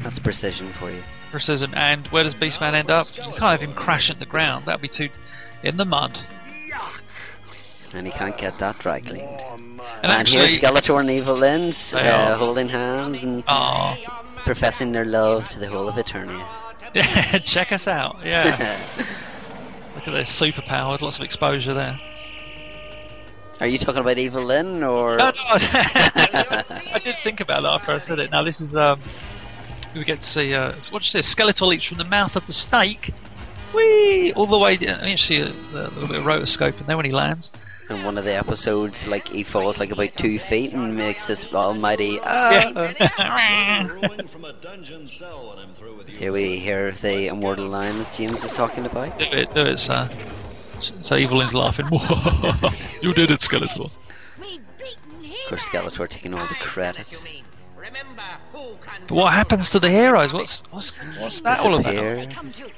That's 0.03 0.19
precision 0.19 0.67
for 0.67 0.91
you. 0.91 1.01
Precision. 1.31 1.73
And 1.75 2.07
where 2.07 2.23
does 2.23 2.35
Beastman 2.35 2.73
end 2.73 2.89
up? 2.89 3.07
You 3.15 3.23
can't 3.23 3.41
have 3.41 3.61
him 3.61 3.73
crash 3.73 4.09
at 4.09 4.19
the 4.19 4.25
ground. 4.25 4.65
That'd 4.65 4.81
be 4.81 4.87
too 4.87 5.09
in 5.63 5.77
the 5.77 5.85
mud. 5.85 6.19
And 7.95 8.05
he 8.05 8.11
can't 8.11 8.37
get 8.37 8.59
that 8.59 8.77
dry 8.79 8.99
cleaned. 8.99 9.41
And, 9.41 9.79
And, 10.03 10.11
actually, 10.11 10.39
here's 10.39 10.59
Skeletor 10.59 10.99
and 10.99 11.09
Evil 11.09 11.35
Lens 11.35 11.91
They 11.91 12.09
uh, 12.09 12.37
holding 12.37 12.69
hands 12.69 13.23
and 13.23 13.43
Aw. 13.47 13.95
professing 14.43 14.91
their 14.91 15.05
love 15.05 15.49
to 15.49 15.59
the 15.59 15.67
whole 15.67 15.87
of 15.87 15.95
Eternia. 15.95 16.45
Yeah, 16.93 17.39
check 17.39 17.73
us 17.73 17.87
out. 17.87 18.19
Yeah. 18.23 18.79
Look 19.95 20.07
at 20.07 20.11
this, 20.11 20.29
super 20.29 20.61
powered, 20.61 21.01
lots 21.01 21.17
of 21.17 21.23
exposure 21.25 21.73
there. 21.73 21.99
Are 23.59 23.67
you 23.67 23.77
talking 23.77 23.99
about 23.99 24.17
Evil 24.17 24.45
Lyn 24.45 24.81
or? 24.81 25.17
No, 25.17 25.25
no, 25.31 25.31
I 25.33 27.01
did 27.03 27.15
think 27.21 27.41
about 27.41 27.63
that 27.63 27.69
after 27.69 27.91
I 27.91 27.97
said 27.97 28.19
it. 28.19 28.31
Now 28.31 28.43
this 28.43 28.61
is 28.61 28.77
um, 28.77 29.01
we 29.93 30.03
get 30.05 30.21
to 30.21 30.27
see 30.27 30.53
uh, 30.53 30.73
what 30.91 31.03
you 31.03 31.09
say, 31.09 31.19
Skeletor 31.19 31.67
leaps 31.67 31.85
from 31.85 31.97
the 31.97 32.05
mouth 32.05 32.35
of 32.37 32.47
the 32.47 32.53
snake, 32.53 33.11
whee, 33.73 34.31
all 34.33 34.45
the 34.47 34.57
way. 34.59 34.75
And 34.75 35.09
you 35.09 35.17
see 35.17 35.39
a, 35.39 35.47
a 35.47 35.87
little 35.89 36.07
bit 36.07 36.17
of 36.17 36.23
rotoscope 36.23 36.79
in 36.79 36.85
there 36.85 36.95
when 36.97 37.05
he 37.05 37.11
lands. 37.11 37.49
In 37.89 38.03
one 38.03 38.17
of 38.17 38.25
the 38.25 38.33
episodes, 38.33 39.05
like 39.05 39.27
he 39.27 39.43
falls 39.43 39.77
like 39.79 39.91
about 39.91 40.13
two 40.15 40.39
feet 40.39 40.73
and 40.73 40.95
makes 40.95 41.27
this 41.27 41.53
almighty. 41.53 42.19
Ah. 42.23 43.85
Growing 43.87 44.27
from 44.27 44.45
a 44.45 44.53
dungeon 44.53 45.07
cell 45.07 45.49
when 45.49 45.59
I'm 45.59 45.73
through 45.75 45.97
with 45.97 46.09
you. 46.09 46.17
Here 46.17 46.31
we 46.31 46.57
hear 46.57 46.91
the 46.91 47.27
immortal 47.27 47.67
line 47.67 47.99
that 47.99 48.11
James 48.11 48.43
is 48.43 48.53
talking 48.53 48.85
about. 48.85 49.19
Do 49.19 49.27
it, 49.31 49.53
do 49.53 49.61
it, 49.61 49.77
sir. 49.77 50.09
So 51.01 51.15
Evil-Lyn's 51.15 51.53
laughing. 51.53 51.85
you 53.01 53.13
did 53.13 53.29
it, 53.29 53.39
Skeletor. 53.41 53.91
We've 54.39 54.61
beaten 54.77 55.23
him. 55.23 55.35
Of 55.43 55.49
course, 55.49 55.63
Skeletor 55.65 56.09
taking 56.09 56.33
all 56.33 56.45
the 56.47 56.55
credit. 56.55 57.07
But 59.07 59.15
what 59.15 59.33
happens 59.33 59.69
to 59.69 59.79
the 59.79 59.89
heroes? 59.89 60.33
What's 60.33 60.63
what's, 60.71 60.91
what's 61.19 61.41
that 61.41 61.59
all 61.59 61.75
about? 61.79 61.93
Disappear. 61.93 62.29
Come 62.33 62.51
to. 62.51 62.71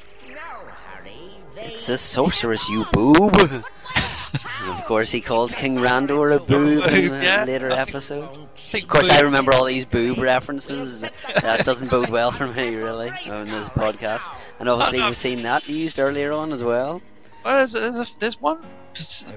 It's 1.60 1.88
the 1.88 1.98
sorceress, 1.98 2.70
you 2.70 2.86
boob. 2.91 3.63
Course, 4.88 5.12
he 5.12 5.21
calls 5.21 5.54
King 5.54 5.78
Randor 5.78 6.36
a 6.36 6.39
boob 6.39 6.84
in 6.86 7.13
a 7.13 7.21
Yeah. 7.23 7.43
later 7.45 7.69
episode. 7.71 8.47
Of 8.73 8.88
course, 8.88 9.10
I 9.10 9.21
remember 9.21 9.54
all 9.54 9.65
these 9.65 9.86
boob 9.86 10.17
references. 10.17 11.02
That 11.41 11.65
doesn't 11.65 11.91
bode 11.91 12.10
well 12.10 12.32
for 12.32 12.47
me, 12.47 12.76
really, 12.76 13.10
on 13.30 13.47
this 13.47 13.67
podcast. 13.69 14.21
And 14.60 14.67
obviously, 14.69 15.02
we've 15.02 15.15
seen 15.17 15.43
that 15.43 15.67
used 15.67 16.00
earlier 16.00 16.32
on 16.32 16.52
as 16.52 16.63
well. 16.63 17.02
Well, 17.48 17.56
there's, 17.56 17.72
there's, 17.72 17.96
a, 17.96 18.06
there's 18.20 18.42
one 18.42 18.62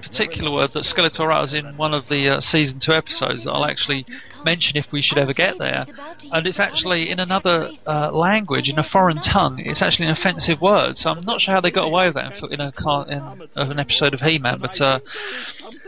particular 0.01 0.51
word 0.51 0.71
that 0.71 0.83
Skeletor 0.83 1.33
utters 1.33 1.53
in 1.53 1.77
one 1.77 1.93
of 1.93 2.09
the 2.09 2.27
uh, 2.27 2.41
season 2.41 2.77
two 2.79 2.91
episodes 2.91 3.45
that 3.45 3.51
I'll 3.51 3.63
actually 3.63 4.05
mention 4.43 4.75
if 4.75 4.91
we 4.91 5.01
should 5.01 5.17
ever 5.17 5.31
get 5.31 5.57
there. 5.57 5.85
And 6.29 6.45
it's 6.45 6.59
actually 6.59 7.09
in 7.09 7.21
another 7.21 7.71
uh, 7.87 8.11
language, 8.11 8.67
in 8.67 8.77
a 8.77 8.83
foreign 8.83 9.21
tongue. 9.21 9.59
It's 9.59 9.81
actually 9.81 10.07
an 10.07 10.11
offensive 10.11 10.59
word, 10.59 10.97
so 10.97 11.09
I'm 11.09 11.23
not 11.23 11.39
sure 11.39 11.53
how 11.53 11.61
they 11.61 11.71
got 11.71 11.85
away 11.85 12.07
with 12.07 12.15
that 12.15 12.37
in, 12.51 12.59
a 12.59 13.61
in 13.61 13.71
an 13.71 13.79
episode 13.79 14.13
of 14.13 14.19
He-Man. 14.19 14.59
But 14.59 14.81
uh, 14.81 14.99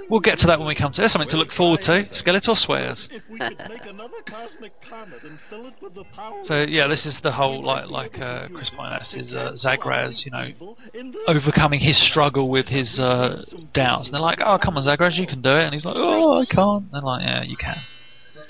we'll 0.09 0.19
get 0.19 0.39
to 0.39 0.47
that 0.47 0.59
when 0.59 0.67
we 0.67 0.75
come 0.75 0.91
to. 0.91 0.99
It. 0.99 1.03
There's 1.03 1.11
something 1.11 1.29
to 1.29 1.37
look 1.37 1.51
forward 1.51 1.81
to. 1.83 2.05
Skeletor 2.05 2.57
swears. 2.57 3.09
If 3.11 3.29
we 3.29 3.39
could 3.39 3.57
make 3.69 3.85
another 3.85 4.17
cosmic 4.25 4.79
comet 4.81 5.23
and 5.23 5.39
fill 5.49 5.67
it 5.67 5.73
with 5.81 5.95
the 5.95 6.03
power 6.05 6.43
So 6.43 6.63
yeah, 6.63 6.87
this 6.87 7.05
is 7.05 7.21
the 7.21 7.31
whole 7.31 7.63
like 7.63 7.89
like 7.89 8.19
uh, 8.19 8.47
Chris 8.49 8.69
Pine 8.69 8.99
is 9.15 9.35
uh, 9.35 9.53
Zagraz, 9.53 10.25
you 10.25 10.31
know, 10.31 10.45
evil 10.45 10.77
in 10.93 11.11
the 11.11 11.23
overcoming 11.27 11.79
his 11.79 11.97
struggle 11.97 12.49
with 12.49 12.67
his 12.67 12.99
uh, 12.99 13.43
doubts. 13.73 14.07
And 14.07 14.13
they're 14.13 14.21
like, 14.21 14.39
"Oh, 14.41 14.57
come 14.57 14.77
on, 14.77 14.83
Zagraz, 14.83 15.17
you 15.17 15.27
can 15.27 15.41
do 15.41 15.49
it." 15.49 15.63
And 15.63 15.73
he's 15.73 15.85
like, 15.85 15.95
"Oh, 15.97 16.35
I 16.35 16.45
can't." 16.45 16.83
And 16.85 16.93
they're 16.93 17.01
like, 17.01 17.23
"Yeah, 17.23 17.43
you 17.43 17.57
can." 17.57 17.77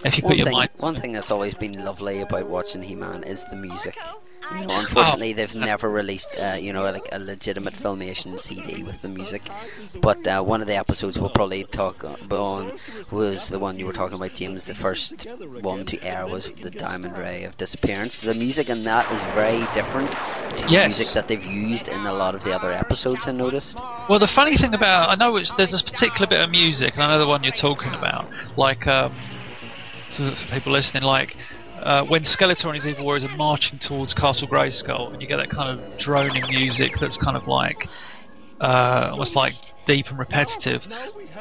If 0.06 0.18
you 0.18 0.24
one 0.24 0.32
put 0.32 0.38
your 0.38 0.46
thing, 0.48 0.54
mind. 0.54 0.70
one 0.78 0.96
thing 0.96 1.14
that's 1.14 1.32
always 1.32 1.54
been 1.54 1.84
lovely 1.84 2.20
about 2.22 2.48
watching 2.48 2.82
He-Man 2.84 3.24
is 3.24 3.46
the 3.46 3.56
music. 3.56 3.98
You 4.60 4.68
know, 4.68 4.80
unfortunately, 4.80 5.32
Oh. 5.32 5.36
they've 5.36 5.56
never 5.56 5.90
released, 5.90 6.30
uh, 6.40 6.58
you 6.60 6.72
know, 6.74 6.84
like 6.84 7.08
a 7.12 7.20
legitimate 7.20 7.74
filmation 7.74 8.40
CD 8.40 8.84
with 8.84 9.02
the 9.02 9.08
music. 9.10 9.42
But 10.02 10.26
uh, 10.28 10.42
one 10.44 10.62
of 10.62 10.68
the 10.68 10.76
episodes 10.76 11.18
we'll 11.20 11.30
probably 11.30 11.64
talk 11.64 12.04
on 12.04 12.72
was 13.12 13.50
the 13.50 13.60
one 13.60 13.80
you 13.80 13.86
were 13.86 13.94
talking 13.94 14.16
about, 14.16 14.34
James. 14.36 14.66
The 14.66 14.76
first 14.76 15.26
one 15.62 15.86
to 15.86 16.02
air 16.04 16.28
was 16.28 16.50
the 16.62 16.70
Diamond 16.72 17.18
Ray 17.18 17.44
of 17.44 17.58
Disappearance. 17.58 18.20
The 18.22 18.34
music 18.34 18.70
in 18.70 18.84
that 18.84 19.12
is 19.12 19.20
very 19.34 19.66
different 19.74 20.12
to 20.12 20.64
the 20.66 20.70
Yes. 20.72 20.98
music 20.98 21.14
that 21.16 21.28
they've 21.28 21.44
used 21.44 21.88
in 21.88 22.06
a 22.06 22.14
lot 22.14 22.36
of 22.36 22.44
the 22.44 22.54
other 22.54 22.72
episodes. 22.72 23.28
I 23.28 23.32
noticed. 23.32 23.80
Well, 24.10 24.20
the 24.20 24.28
funny 24.28 24.58
thing 24.58 24.74
about 24.74 25.10
I 25.10 25.16
know 25.16 25.36
it's, 25.38 25.52
there's 25.54 25.72
this 25.72 25.82
particular 25.82 26.28
bit 26.28 26.42
of 26.42 26.50
music, 26.50 26.94
and 26.94 27.04
I 27.04 27.08
know 27.08 27.20
the 27.20 27.28
one 27.28 27.44
you're 27.44 27.52
talking 27.54 27.94
about. 27.94 28.28
Like 28.58 28.86
um, 28.88 29.14
for, 30.16 30.36
for 30.36 30.48
people 30.52 30.72
listening, 30.72 31.04
like 31.04 31.36
uh, 31.84 32.06
when 32.06 32.24
Skeletor 32.24 32.66
and 32.66 32.76
his 32.76 32.88
evil 32.88 33.06
warriors 33.06 33.26
are 33.26 33.38
marching 33.38 33.80
towards 33.80 34.14
Castle 34.14 34.48
Grayskull, 34.48 35.12
and 35.14 35.22
you 35.22 35.28
get 35.28 35.38
that 35.38 35.50
kind 35.50 35.80
of 35.80 35.98
droning 35.98 36.44
music 36.50 36.94
that's 37.00 37.18
kind 37.18 37.38
of 37.38 37.48
like 37.48 37.88
uh, 38.62 39.10
almost 39.12 39.36
like 39.36 39.54
deep 39.86 40.08
and 40.08 40.18
repetitive. 40.18 40.84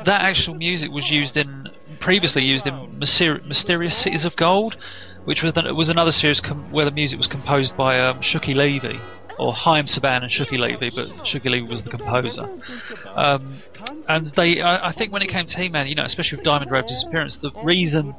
That 0.04 0.22
actual 0.22 0.54
music 0.54 0.90
was 0.90 1.10
used 1.10 1.36
in 1.36 1.68
previously 2.00 2.42
used 2.42 2.66
in 2.66 2.74
Myster- 2.98 3.44
Mysterious 3.46 3.96
Cities 3.96 4.24
of 4.24 4.36
Gold, 4.36 4.76
which 5.24 5.42
was 5.42 5.52
the, 5.52 5.74
was 5.74 5.88
another 5.88 6.12
series 6.12 6.40
com- 6.40 6.72
where 6.72 6.84
the 6.84 6.90
music 6.90 7.18
was 7.18 7.28
composed 7.28 7.76
by 7.76 8.00
um, 8.00 8.20
Shuki 8.20 8.54
Levy. 8.54 9.00
Or 9.38 9.54
Chaim 9.54 9.86
Saban 9.86 10.22
and 10.22 10.30
Shuki 10.30 10.58
Levy, 10.58 10.90
but 10.94 11.08
Shuki 11.24 11.46
Levy 11.46 11.66
was 11.66 11.82
the 11.82 11.90
composer. 11.90 12.46
Um, 13.14 13.54
and 14.06 14.26
they, 14.26 14.60
I, 14.60 14.90
I 14.90 14.92
think, 14.92 15.10
when 15.10 15.22
it 15.22 15.30
came 15.30 15.46
to 15.46 15.56
He-Man, 15.58 15.86
you 15.86 15.94
know, 15.94 16.04
especially 16.04 16.36
with 16.36 16.44
Diamond 16.44 16.70
Ray 16.70 16.82
Disappearance, 16.82 17.36
the 17.36 17.50
reason 17.64 18.14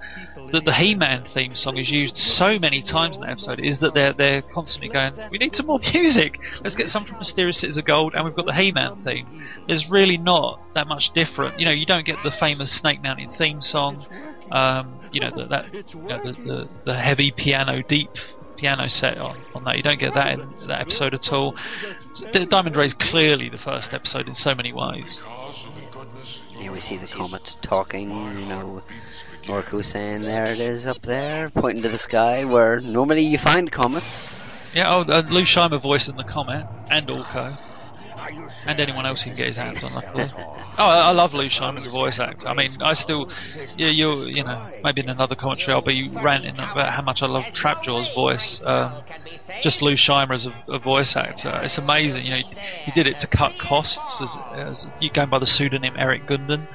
that 0.53 0.65
the 0.65 0.73
He-Man 0.73 1.25
theme 1.33 1.55
song 1.55 1.77
is 1.77 1.89
used 1.89 2.15
so 2.15 2.59
many 2.59 2.83
times 2.83 3.17
in 3.17 3.23
that 3.23 3.31
episode 3.31 3.59
is 3.59 3.79
that 3.79 3.95
they're 3.95 4.13
they're 4.13 4.43
constantly 4.43 4.87
going, 4.87 5.13
we 5.31 5.39
need 5.39 5.55
some 5.55 5.65
more 5.65 5.79
music. 5.93 6.39
Let's 6.63 6.75
get 6.75 6.89
some 6.89 7.03
from 7.03 7.17
Mysterious 7.17 7.59
Cities 7.59 7.75
of 7.75 7.85
Gold, 7.85 8.13
and 8.13 8.23
we've 8.23 8.35
got 8.35 8.45
the 8.45 8.53
He-Man 8.53 9.03
theme. 9.03 9.27
There's 9.67 9.89
really 9.89 10.17
not 10.17 10.61
that 10.75 10.87
much 10.87 11.11
different. 11.13 11.59
You 11.59 11.65
know, 11.65 11.71
you 11.71 11.87
don't 11.87 12.05
get 12.05 12.21
the 12.23 12.31
famous 12.31 12.71
Snake 12.71 13.01
Mountain 13.01 13.31
theme 13.31 13.61
song. 13.61 14.05
Um, 14.51 14.99
you 15.11 15.21
know, 15.21 15.31
the, 15.31 15.45
that 15.47 15.73
you 15.73 16.01
know, 16.03 16.23
the, 16.23 16.31
the 16.33 16.69
the 16.85 16.95
heavy 16.95 17.31
piano, 17.31 17.81
deep 17.81 18.11
piano 18.57 18.87
set 18.87 19.17
on, 19.17 19.35
on 19.55 19.63
that. 19.63 19.77
You 19.77 19.83
don't 19.83 19.99
get 19.99 20.13
that 20.13 20.39
in 20.39 20.67
that 20.67 20.81
episode 20.81 21.15
at 21.15 21.33
all. 21.33 21.55
D- 22.31 22.45
Diamond 22.45 22.75
Ray 22.75 22.85
is 22.85 22.93
clearly 22.93 23.49
the 23.49 23.57
first 23.57 23.91
episode 23.91 24.27
in 24.27 24.35
so 24.35 24.53
many 24.53 24.71
ways. 24.71 25.19
Here 26.55 26.71
we 26.71 26.79
see 26.79 26.97
the 26.97 27.07
comet 27.07 27.55
talking, 27.63 28.11
you 28.39 28.45
know, 28.45 28.83
Norco 29.43 29.83
saying, 29.83 30.21
there 30.21 30.45
it 30.45 30.59
is 30.59 30.87
up 30.87 31.01
there, 31.01 31.49
pointing 31.49 31.83
to 31.83 31.89
the 31.89 31.97
sky, 31.97 32.45
where 32.45 32.79
normally 32.79 33.23
you 33.23 33.37
find 33.37 33.71
comets. 33.71 34.35
Yeah, 34.73 34.95
oh, 34.95 35.01
uh, 35.01 35.23
Lou 35.29 35.43
Scheimer 35.43 35.81
voicing 35.81 36.15
the 36.15 36.23
Comet 36.23 36.65
and 36.89 37.07
Orko. 37.07 37.57
And 38.65 38.79
anyone 38.79 39.05
else 39.05 39.21
he 39.21 39.29
can 39.29 39.37
get 39.37 39.47
his 39.47 39.57
hands 39.57 39.83
on, 39.83 39.93
luckily. 39.93 40.29
Oh, 40.75 40.85
I, 40.85 41.09
I 41.09 41.11
love 41.11 41.35
Lou 41.35 41.49
Scheimer 41.49 41.77
as 41.77 41.85
a 41.85 41.91
voice 41.91 42.17
actor. 42.19 42.47
I 42.47 42.55
mean, 42.55 42.81
I 42.81 42.93
still, 42.93 43.31
yeah, 43.77 43.89
you 43.89 44.23
you 44.23 44.43
know, 44.43 44.71
maybe 44.83 45.01
in 45.01 45.09
another 45.09 45.35
commentary 45.35 45.71
I'll 45.71 45.81
be 45.81 46.09
ranting 46.09 46.55
about 46.55 46.91
how 46.91 47.03
much 47.03 47.21
I 47.21 47.27
love 47.27 47.43
Trapjaw's 47.43 48.11
voice. 48.15 48.59
Um, 48.65 49.03
just 49.61 49.83
Lou 49.83 49.93
Scheimer 49.93 50.33
as 50.33 50.47
a, 50.47 50.53
a 50.67 50.79
voice 50.79 51.15
actor, 51.15 51.59
it's 51.61 51.77
amazing. 51.77 52.25
You 52.25 52.31
know, 52.31 52.37
he, 52.37 52.55
he 52.85 52.91
did 52.91 53.05
it 53.05 53.19
to 53.19 53.27
cut 53.27 53.55
costs, 53.59 54.19
as, 54.19 54.35
as 54.55 54.87
you 54.99 55.11
going 55.11 55.29
by 55.29 55.37
the 55.37 55.45
pseudonym 55.45 55.93
Erik 55.95 56.25
Gunden. 56.25 56.65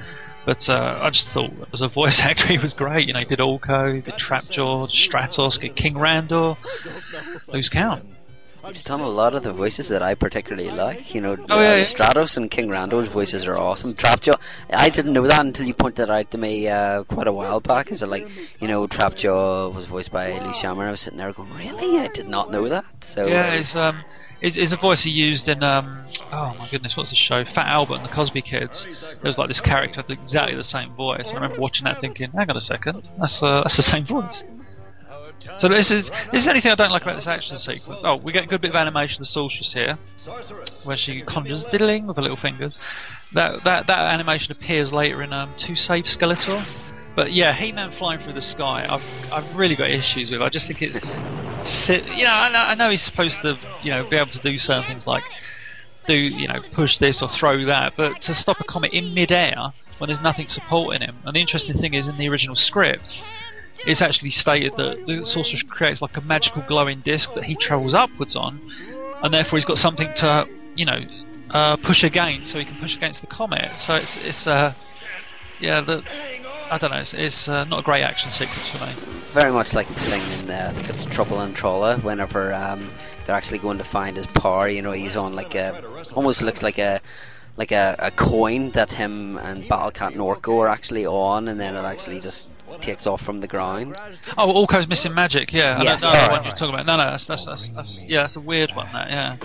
But 0.45 0.67
uh, 0.69 0.99
I 1.01 1.09
just 1.09 1.27
thought, 1.29 1.51
as 1.73 1.81
a 1.81 1.87
voice 1.87 2.19
actor, 2.23 2.47
he 2.47 2.57
was 2.57 2.73
great. 2.73 3.07
You 3.07 3.13
know, 3.13 3.19
he 3.19 3.25
did 3.25 3.39
Orko, 3.39 3.93
he 3.95 4.01
did 4.01 4.15
Trapjaw, 4.15 4.89
Stratos, 4.89 5.59
King 5.75 5.95
Randor. 5.95 6.57
Lose 7.47 7.69
count. 7.69 8.05
He's 8.67 8.83
done 8.83 8.99
a 8.99 9.07
lot 9.07 9.33
of 9.35 9.43
the 9.43 9.53
voices 9.53 9.87
that 9.87 10.03
I 10.03 10.15
particularly 10.15 10.69
like. 10.69 11.15
You 11.15 11.21
know, 11.21 11.37
Oh, 11.49 11.61
yeah, 11.61 11.71
uh, 11.71 11.75
yeah. 11.77 11.83
Stratos 11.83 12.35
and 12.35 12.51
King 12.51 12.67
Randor's 12.67 13.07
voices 13.07 13.47
are 13.47 13.57
awesome. 13.57 13.93
Trapjaw, 13.93 14.35
I 14.69 14.89
didn't 14.89 15.13
know 15.13 15.25
that 15.27 15.39
until 15.45 15.65
you 15.65 15.73
pointed 15.73 16.07
that 16.07 16.09
out 16.09 16.29
to 16.31 16.37
me 16.37 16.67
uh, 16.67 17.03
quite 17.03 17.27
a 17.27 17.31
while 17.31 17.61
back. 17.61 17.89
Is 17.91 18.03
it 18.03 18.07
like, 18.07 18.27
you 18.59 18.67
know, 18.67 18.85
Trapjaw 18.87 19.73
was 19.73 19.85
voiced 19.85 20.11
by 20.11 20.33
Lou 20.33 20.51
Scheimer? 20.51 20.83
I 20.87 20.91
was 20.91 21.01
sitting 21.01 21.17
there 21.19 21.31
going, 21.31 21.53
really? 21.53 21.99
I 21.99 22.07
did 22.09 22.27
not 22.27 22.51
know 22.51 22.67
that. 22.67 22.85
So 23.03 23.27
Yeah, 23.27 23.53
it's 23.53 23.75
um, 23.77 24.03
is 24.41 24.57
is 24.57 24.73
a 24.73 24.77
voice 24.77 25.03
he 25.03 25.09
used 25.09 25.47
in 25.49 25.63
um, 25.63 26.03
oh 26.31 26.55
my 26.57 26.67
goodness, 26.69 26.95
what's 26.95 27.09
the 27.09 27.15
show? 27.15 27.43
Fat 27.45 27.67
Albert 27.67 27.95
and 27.95 28.05
the 28.05 28.09
Cosby 28.09 28.41
Kids. 28.41 28.87
There 29.01 29.17
was 29.23 29.37
like 29.37 29.47
this 29.47 29.61
character 29.61 30.01
with 30.01 30.17
exactly 30.17 30.55
the 30.55 30.63
same 30.63 30.93
voice. 30.95 31.29
I 31.31 31.35
remember 31.35 31.59
watching 31.59 31.85
that, 31.85 31.99
thinking, 31.99 32.31
hang 32.31 32.49
on 32.49 32.57
a 32.57 32.61
second, 32.61 33.07
that's 33.19 33.41
uh, 33.43 33.61
that's 33.61 33.77
the 33.77 33.83
same 33.83 34.05
voice. 34.05 34.43
So 35.57 35.69
this 35.69 35.89
is 35.89 36.09
this 36.31 36.43
is 36.43 36.47
anything 36.47 36.71
I 36.71 36.75
don't 36.75 36.91
like 36.91 37.03
about 37.03 37.15
this 37.15 37.27
action 37.27 37.57
sequence. 37.57 38.01
Oh, 38.03 38.17
we 38.17 38.31
get 38.31 38.43
a 38.43 38.47
good 38.47 38.61
bit 38.61 38.71
of 38.71 38.75
animation 38.75 39.17
the 39.19 39.25
sorceress 39.25 39.73
here, 39.73 39.97
where 40.83 40.97
she 40.97 41.21
conjures 41.21 41.65
diddling 41.65 42.07
with 42.07 42.17
her 42.17 42.21
little 42.21 42.37
fingers. 42.37 42.77
That 43.33 43.63
that 43.63 43.87
that 43.87 44.13
animation 44.13 44.51
appears 44.51 44.91
later 44.91 45.21
in 45.21 45.31
um, 45.33 45.53
To 45.57 45.75
Save 45.75 46.05
Skeletor. 46.05 46.65
But 47.15 47.33
yeah, 47.33 47.53
He-Man 47.53 47.91
flying 47.91 48.21
through 48.21 48.33
the 48.33 48.41
sky, 48.41 48.85
I've 48.89 49.03
I've 49.31 49.55
really 49.55 49.75
got 49.75 49.89
issues 49.89 50.29
with. 50.29 50.41
I 50.41 50.49
just 50.49 50.67
think 50.67 50.81
it's, 50.81 51.19
si- 51.63 52.03
you 52.15 52.23
know, 52.23 52.33
I 52.33 52.49
know, 52.49 52.59
I 52.59 52.75
know 52.75 52.89
he's 52.89 53.03
supposed 53.03 53.41
to, 53.41 53.57
you 53.83 53.91
know, 53.91 54.07
be 54.07 54.15
able 54.15 54.31
to 54.31 54.39
do 54.39 54.57
certain 54.57 54.83
things 54.83 55.07
like 55.07 55.23
do, 56.07 56.15
you 56.15 56.47
know, 56.47 56.61
push 56.71 56.97
this 56.97 57.21
or 57.21 57.29
throw 57.29 57.65
that, 57.65 57.93
but 57.95 58.21
to 58.23 58.33
stop 58.33 58.59
a 58.59 58.63
comet 58.63 58.93
in 58.93 59.13
mid-air 59.13 59.71
when 59.99 60.07
there's 60.07 60.21
nothing 60.21 60.47
supporting 60.47 61.01
him. 61.01 61.17
And 61.25 61.35
the 61.35 61.39
interesting 61.39 61.77
thing 61.77 61.93
is, 61.93 62.07
in 62.07 62.17
the 62.17 62.27
original 62.29 62.55
script, 62.55 63.19
it's 63.85 64.01
actually 64.01 64.31
stated 64.31 64.73
that 64.77 65.05
the 65.05 65.25
sorcerer 65.25 65.59
creates 65.69 66.01
like 66.01 66.17
a 66.17 66.21
magical 66.21 66.63
glowing 66.67 67.01
disc 67.01 67.33
that 67.35 67.45
he 67.45 67.55
travels 67.55 67.93
upwards 67.93 68.35
on, 68.35 68.59
and 69.23 69.33
therefore 69.33 69.59
he's 69.59 69.65
got 69.65 69.77
something 69.77 70.11
to, 70.15 70.47
you 70.75 70.85
know, 70.85 70.99
uh, 71.51 71.77
push 71.77 72.03
against, 72.03 72.51
so 72.51 72.59
he 72.59 72.65
can 72.65 72.77
push 72.77 72.95
against 72.95 73.21
the 73.21 73.27
comet. 73.27 73.77
So 73.77 73.95
it's 73.95 74.17
it's 74.17 74.47
uh, 74.47 74.73
yeah, 75.59 75.81
the 75.81 76.03
I 76.71 76.77
don't 76.77 76.91
know, 76.91 76.97
it's, 76.97 77.13
it's 77.13 77.47
uh, 77.47 77.63
not 77.65 77.79
a 77.79 77.83
great 77.83 78.03
action 78.03 78.31
sequence 78.31 78.67
for 78.69 78.85
me. 78.85 78.93
very 79.33 79.51
much 79.51 79.73
like 79.73 79.87
the 79.87 79.93
thing 79.95 80.21
in 80.39 80.49
uh, 80.51 80.67
I 80.69 80.73
think 80.73 80.89
it's 80.89 81.05
Trouble 81.05 81.41
in 81.41 81.53
Trolla. 81.53 82.01
Whenever 82.03 82.53
um, 82.53 82.89
they're 83.25 83.35
actually 83.35 83.59
going 83.59 83.77
to 83.79 83.83
find 83.83 84.17
his 84.17 84.27
power, 84.27 84.67
you 84.69 84.81
know, 84.81 84.91
he's 84.91 85.15
on 85.15 85.33
like 85.35 85.55
a 85.55 85.83
almost 86.15 86.41
looks 86.41 86.61
like 86.63 86.77
a 86.77 87.01
like 87.57 87.71
a, 87.71 87.95
a 87.99 88.11
coin 88.11 88.71
that 88.71 88.93
him 88.93 89.37
and 89.37 89.63
Battlecat 89.65 90.11
and 90.11 90.17
Orko 90.17 90.59
are 90.59 90.69
actually 90.69 91.05
on, 91.05 91.47
and 91.47 91.59
then 91.59 91.75
it 91.75 91.83
actually 91.83 92.19
just 92.21 92.47
takes 92.81 93.05
off 93.05 93.21
from 93.21 93.39
the 93.39 93.47
ground. 93.47 93.95
Oh, 94.37 94.65
Orko's 94.65 94.87
missing 94.87 95.13
magic. 95.13 95.51
Yeah, 95.51 95.77
I 95.77 95.83
Yes, 95.83 96.01
don't 96.01 96.13
know 96.13 96.31
what 96.31 96.45
you're 96.45 96.53
talking 96.53 96.73
about. 96.75 96.85
No, 96.85 96.95
no, 96.97 97.09
that's, 97.11 97.27
that's, 97.27 97.45
that's, 97.45 97.69
that's 97.75 98.05
yeah, 98.07 98.21
that's 98.21 98.35
a 98.37 98.39
weird 98.39 98.71
one. 98.75 98.87
That 98.93 99.09
yeah. 99.09 99.35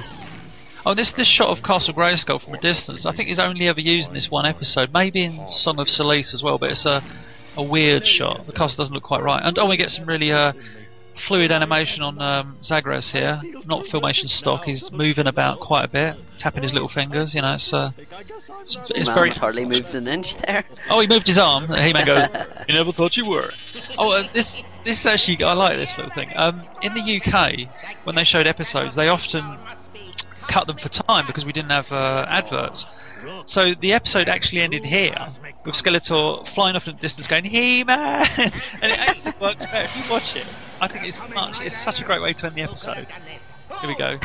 Oh, 0.86 0.94
this 0.94 1.12
this 1.12 1.28
shot 1.28 1.48
of 1.48 1.62
Castle 1.62 1.94
Grayskull 1.94 2.42
from 2.42 2.54
a 2.54 2.60
distance, 2.60 3.06
I 3.06 3.12
think 3.12 3.28
he's 3.28 3.38
only 3.38 3.68
ever 3.68 3.80
used 3.80 4.08
in 4.08 4.14
this 4.14 4.30
one 4.30 4.44
episode. 4.44 4.92
Maybe 4.92 5.24
in 5.24 5.48
Song 5.48 5.78
of 5.78 5.88
Solace 5.88 6.34
as 6.34 6.42
well, 6.42 6.58
but 6.58 6.70
it's 6.70 6.84
a 6.84 7.02
a 7.56 7.62
weird 7.62 8.06
shot. 8.06 8.46
The 8.46 8.52
castle 8.52 8.78
doesn't 8.78 8.94
look 8.94 9.04
quite 9.04 9.22
right. 9.22 9.42
And 9.42 9.58
oh, 9.58 9.66
we 9.66 9.76
get 9.76 9.90
some 9.90 10.06
really 10.06 10.32
uh, 10.32 10.52
fluid 11.26 11.52
animation 11.52 12.02
on 12.02 12.20
um, 12.20 12.58
Zagraz 12.62 13.12
here. 13.12 13.40
Not 13.66 13.86
filmation 13.86 14.28
stock. 14.28 14.64
He's 14.64 14.90
moving 14.90 15.26
about 15.26 15.60
quite 15.60 15.84
a 15.84 15.88
bit, 15.88 16.16
tapping 16.38 16.62
his 16.62 16.72
little 16.72 16.88
fingers. 16.88 17.34
You 17.34 17.42
know, 17.42 17.54
it's 17.54 17.72
uh, 17.72 17.92
it's, 18.60 18.76
it's 18.90 19.08
very 19.08 19.30
hardly 19.30 19.64
moved 19.64 19.94
an 19.94 20.08
inch 20.08 20.36
there. 20.38 20.64
Oh, 20.90 21.00
he 21.00 21.06
moved 21.06 21.26
his 21.26 21.38
arm. 21.38 21.68
He-Man 21.68 22.06
goes, 22.06 22.28
"You 22.68 22.74
never 22.74 22.92
thought 22.92 23.16
you 23.16 23.28
were." 23.28 23.50
Oh, 23.98 24.12
uh, 24.12 24.28
this 24.32 24.62
this 24.84 25.00
is 25.00 25.06
actually 25.06 25.42
I 25.42 25.52
like 25.52 25.76
this 25.76 25.96
little 25.96 26.12
thing. 26.12 26.30
Um, 26.34 26.60
in 26.82 26.94
the 26.94 27.20
UK, 27.20 27.68
when 28.04 28.16
they 28.16 28.24
showed 28.24 28.46
episodes, 28.46 28.96
they 28.96 29.08
often 29.08 29.58
cut 30.44 30.66
them 30.66 30.76
for 30.76 30.88
time 30.88 31.26
because 31.26 31.44
we 31.44 31.52
didn't 31.52 31.70
have 31.70 31.92
uh, 31.92 32.26
adverts. 32.28 32.86
So 33.46 33.74
the 33.74 33.92
episode 33.92 34.28
actually 34.28 34.60
ended 34.60 34.84
here 34.84 35.16
with 35.64 35.74
Skeletor 35.74 36.46
flying 36.54 36.76
off 36.76 36.86
in 36.86 36.96
the 36.96 37.00
distance, 37.00 37.26
going 37.26 37.44
"He-Man," 37.44 38.26
and 38.36 38.92
it 38.92 38.98
actually 38.98 39.32
works 39.40 39.64
better 39.66 39.84
if 39.84 39.96
you 39.96 40.10
watch 40.10 40.36
it. 40.36 40.46
I 40.80 40.88
think 40.88 41.04
it's 41.04 41.18
much. 41.34 41.60
It's 41.60 41.82
such 41.82 42.00
a 42.00 42.04
great 42.04 42.20
way 42.20 42.32
to 42.34 42.46
end 42.46 42.56
the 42.56 42.62
episode. 42.62 43.06
Here 43.80 43.88
we 43.88 43.96
go. 43.96 44.18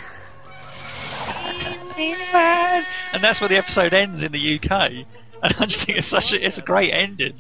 He-Man, 1.95 2.85
and 3.13 3.23
that's 3.23 3.39
where 3.39 3.47
the 3.47 3.57
episode 3.57 3.93
ends 3.93 4.23
in 4.23 4.31
the 4.31 4.59
UK. 4.59 5.05
And 5.41 5.55
I 5.59 5.65
just 5.65 5.85
think 5.85 5.97
it's 5.97 6.07
such 6.07 6.33
a 6.33 6.45
it's 6.45 6.57
a 6.57 6.61
great 6.61 6.91
ending. 6.91 7.33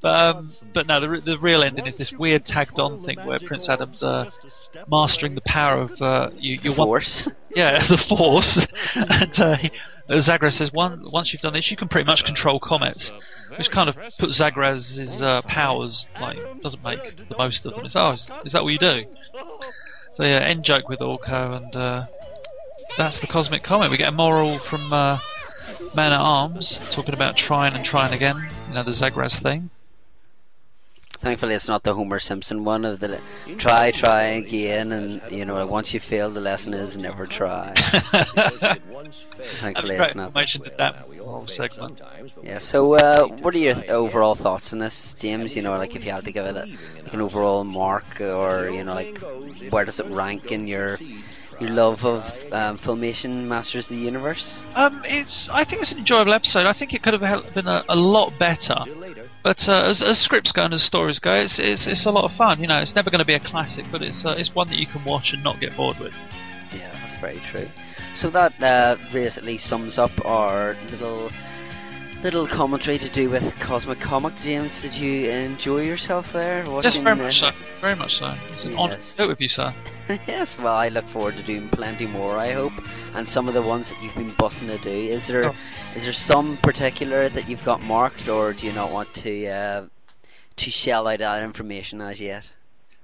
But 0.00 0.08
um, 0.08 0.50
but 0.72 0.86
no, 0.86 1.00
the 1.00 1.20
the 1.20 1.38
real 1.38 1.62
ending 1.62 1.86
is 1.86 1.96
this 1.96 2.12
weird 2.12 2.46
tagged 2.46 2.78
on 2.78 3.02
thing 3.04 3.18
where 3.24 3.38
Prince 3.38 3.68
Adam's 3.68 4.02
uh, 4.02 4.30
mastering 4.88 5.34
the 5.34 5.40
power 5.42 5.80
of 5.82 6.02
uh, 6.02 6.30
you, 6.36 6.58
The 6.58 6.64
your 6.64 6.74
one- 6.74 6.88
force. 6.88 7.28
yeah, 7.56 7.86
the 7.86 7.98
Force. 7.98 8.58
and 8.94 9.40
uh, 9.40 9.56
uh, 10.08 10.50
says, 10.50 10.72
one, 10.72 11.04
once 11.10 11.32
you've 11.32 11.42
done 11.42 11.52
this, 11.54 11.70
you 11.70 11.76
can 11.76 11.88
pretty 11.88 12.06
much 12.06 12.24
control 12.24 12.58
comets. 12.60 13.12
Which 13.56 13.70
kind 13.70 13.88
of 13.88 13.96
puts 14.18 14.38
Zagraz's 14.40 15.22
uh, 15.22 15.42
powers, 15.42 16.08
like, 16.20 16.38
doesn't 16.60 16.82
make 16.82 17.16
the 17.28 17.36
most 17.38 17.64
of 17.66 17.74
them. 17.74 17.84
It's, 17.84 17.94
oh, 17.94 18.10
is, 18.10 18.28
is 18.44 18.52
that 18.52 18.64
what 18.64 18.72
you 18.72 18.78
do? 18.78 19.04
So, 20.14 20.24
yeah, 20.24 20.40
end 20.40 20.64
joke 20.64 20.88
with 20.88 20.98
Orko, 20.98 21.56
and 21.62 21.76
uh, 21.76 22.06
that's 22.96 23.20
the 23.20 23.26
Cosmic 23.28 23.62
Comet. 23.62 23.90
We 23.90 23.96
get 23.96 24.08
a 24.08 24.12
moral 24.12 24.58
from 24.58 24.92
uh, 24.92 25.18
Man 25.94 26.12
at 26.12 26.20
Arms, 26.20 26.80
talking 26.90 27.14
about 27.14 27.36
trying 27.36 27.74
and 27.74 27.84
trying 27.84 28.12
again, 28.12 28.36
you 28.68 28.74
know, 28.74 28.82
the 28.82 28.90
Zagraz 28.90 29.42
thing. 29.42 29.70
Thankfully, 31.20 31.54
it's 31.54 31.68
not 31.68 31.84
the 31.84 31.94
Homer 31.94 32.18
Simpson 32.18 32.64
one 32.64 32.84
of 32.84 33.00
the 33.00 33.18
try, 33.56 33.92
try 33.92 34.22
again, 34.24 34.92
and 34.92 35.22
you 35.30 35.46
know 35.46 35.66
once 35.66 35.94
you 35.94 36.00
fail, 36.00 36.30
the 36.30 36.40
lesson 36.40 36.74
is 36.74 36.98
never 36.98 37.26
try. 37.26 37.72
Thankfully, 39.60 39.96
it's 39.96 40.14
not. 40.14 40.34
Mentioned 40.34 40.70
that 40.76 40.96
whole 41.34 41.46
segment. 41.46 42.00
Yeah. 42.42 42.58
So, 42.58 42.94
uh, 42.94 43.26
what 43.26 43.54
are 43.54 43.58
your 43.58 43.74
th- 43.74 43.88
overall 43.88 44.34
thoughts 44.34 44.72
on 44.74 44.80
this, 44.80 45.14
James? 45.14 45.56
You 45.56 45.62
know, 45.62 45.76
like 45.78 45.96
if 45.96 46.04
you 46.04 46.10
had 46.10 46.24
to 46.26 46.32
give 46.32 46.44
it 46.44 46.56
a, 46.56 46.66
like 47.02 47.14
an 47.14 47.20
overall 47.22 47.64
mark, 47.64 48.20
or 48.20 48.68
you 48.68 48.84
know, 48.84 48.94
like 48.94 49.18
where 49.70 49.86
does 49.86 50.00
it 50.00 50.06
rank 50.06 50.52
in 50.52 50.66
your 50.66 50.98
your 51.60 51.70
love 51.70 52.04
of 52.04 52.24
um, 52.52 52.78
Filmation 52.78 53.46
Masters 53.46 53.90
of 53.90 53.96
the 53.96 54.02
Universe? 54.02 54.62
Um, 54.74 55.02
it's. 55.04 55.48
I 55.50 55.64
think 55.64 55.82
it's 55.82 55.92
an 55.92 55.98
enjoyable 55.98 56.34
episode. 56.34 56.66
I 56.66 56.72
think 56.72 56.94
it 56.94 57.02
could 57.02 57.18
have 57.18 57.54
been 57.54 57.66
a, 57.66 57.84
a 57.88 57.96
lot 57.96 58.38
better. 58.38 58.76
But 59.42 59.68
uh, 59.68 59.84
as, 59.84 60.00
as, 60.02 60.18
scripts 60.18 60.52
go 60.52 60.64
and 60.64 60.72
as 60.72 60.82
stories 60.82 61.18
go, 61.18 61.34
it's, 61.34 61.58
it's, 61.58 61.86
it's 61.86 62.06
a 62.06 62.10
lot 62.10 62.24
of 62.24 62.32
fun. 62.32 62.60
You 62.60 62.66
know, 62.66 62.80
it's 62.80 62.94
never 62.94 63.10
going 63.10 63.18
to 63.18 63.26
be 63.26 63.34
a 63.34 63.40
classic, 63.40 63.84
but 63.92 64.02
it's 64.02 64.24
uh, 64.24 64.34
it's 64.38 64.54
one 64.54 64.68
that 64.68 64.76
you 64.76 64.86
can 64.86 65.04
watch 65.04 65.32
and 65.32 65.44
not 65.44 65.60
get 65.60 65.76
bored 65.76 65.98
with. 65.98 66.14
Yeah, 66.72 66.90
that's 67.02 67.16
very 67.18 67.40
true. 67.40 67.68
So 68.14 68.30
that 68.30 68.62
uh, 68.62 68.96
basically 69.12 69.58
sums 69.58 69.98
up 69.98 70.12
our 70.24 70.76
little 70.90 71.30
little 72.24 72.46
commentary 72.46 72.96
to 72.96 73.08
do 73.10 73.28
with 73.28 73.54
Cosmic 73.60 74.00
Comic. 74.00 74.34
James, 74.36 74.80
did 74.80 74.94
you 74.94 75.28
enjoy 75.28 75.82
yourself 75.82 76.32
there? 76.32 76.64
Watching, 76.70 76.92
yes, 76.92 77.02
very 77.02 77.16
much 77.16 77.40
so. 77.40 77.50
Very 77.82 77.94
much 77.96 78.16
so. 78.16 78.34
It's 78.50 78.64
an 78.64 78.70
yes. 78.70 78.78
honour 78.80 78.96
to 78.96 79.16
do 79.16 79.24
it 79.24 79.26
with 79.26 79.40
you, 79.42 79.48
sir. 79.48 79.74
yes, 80.26 80.56
well, 80.58 80.74
I 80.74 80.88
look 80.88 81.04
forward 81.04 81.36
to 81.36 81.42
doing 81.42 81.68
plenty 81.68 82.06
more. 82.06 82.38
I 82.38 82.52
hope, 82.52 82.72
and 83.14 83.28
some 83.28 83.46
of 83.46 83.52
the 83.52 83.60
ones 83.60 83.90
that 83.90 84.02
you've 84.02 84.14
been 84.14 84.32
busting 84.38 84.68
to 84.68 84.78
do. 84.78 84.88
Is 84.88 85.26
there 85.26 85.44
oh. 85.44 85.54
is 85.94 86.04
there 86.04 86.14
some 86.14 86.56
particular 86.58 87.28
that 87.28 87.46
you've 87.46 87.64
got 87.64 87.82
marked, 87.82 88.26
or 88.26 88.54
do 88.54 88.66
you 88.66 88.72
not 88.72 88.90
want 88.90 89.12
to 89.16 89.46
uh, 89.46 89.86
to 90.56 90.70
shell 90.70 91.06
out 91.06 91.18
that 91.18 91.42
information 91.42 92.00
as 92.00 92.22
yet? 92.22 92.52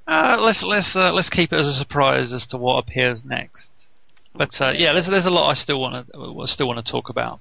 Uh, 0.06 0.38
let's 0.40 0.62
let's 0.62 0.96
uh, 0.96 1.12
let's 1.12 1.28
keep 1.28 1.52
it 1.52 1.58
as 1.58 1.66
a 1.66 1.74
surprise 1.74 2.32
as 2.32 2.46
to 2.46 2.56
what 2.56 2.78
appears 2.78 3.22
next. 3.22 3.70
But 4.34 4.58
uh, 4.62 4.72
yeah, 4.74 4.94
there's 4.94 5.08
there's 5.08 5.26
a 5.26 5.30
lot 5.30 5.50
I 5.50 5.54
still 5.54 5.78
want 5.78 6.06
to 6.10 6.46
still 6.46 6.68
want 6.68 6.82
to 6.84 6.90
talk 6.90 7.10
about. 7.10 7.38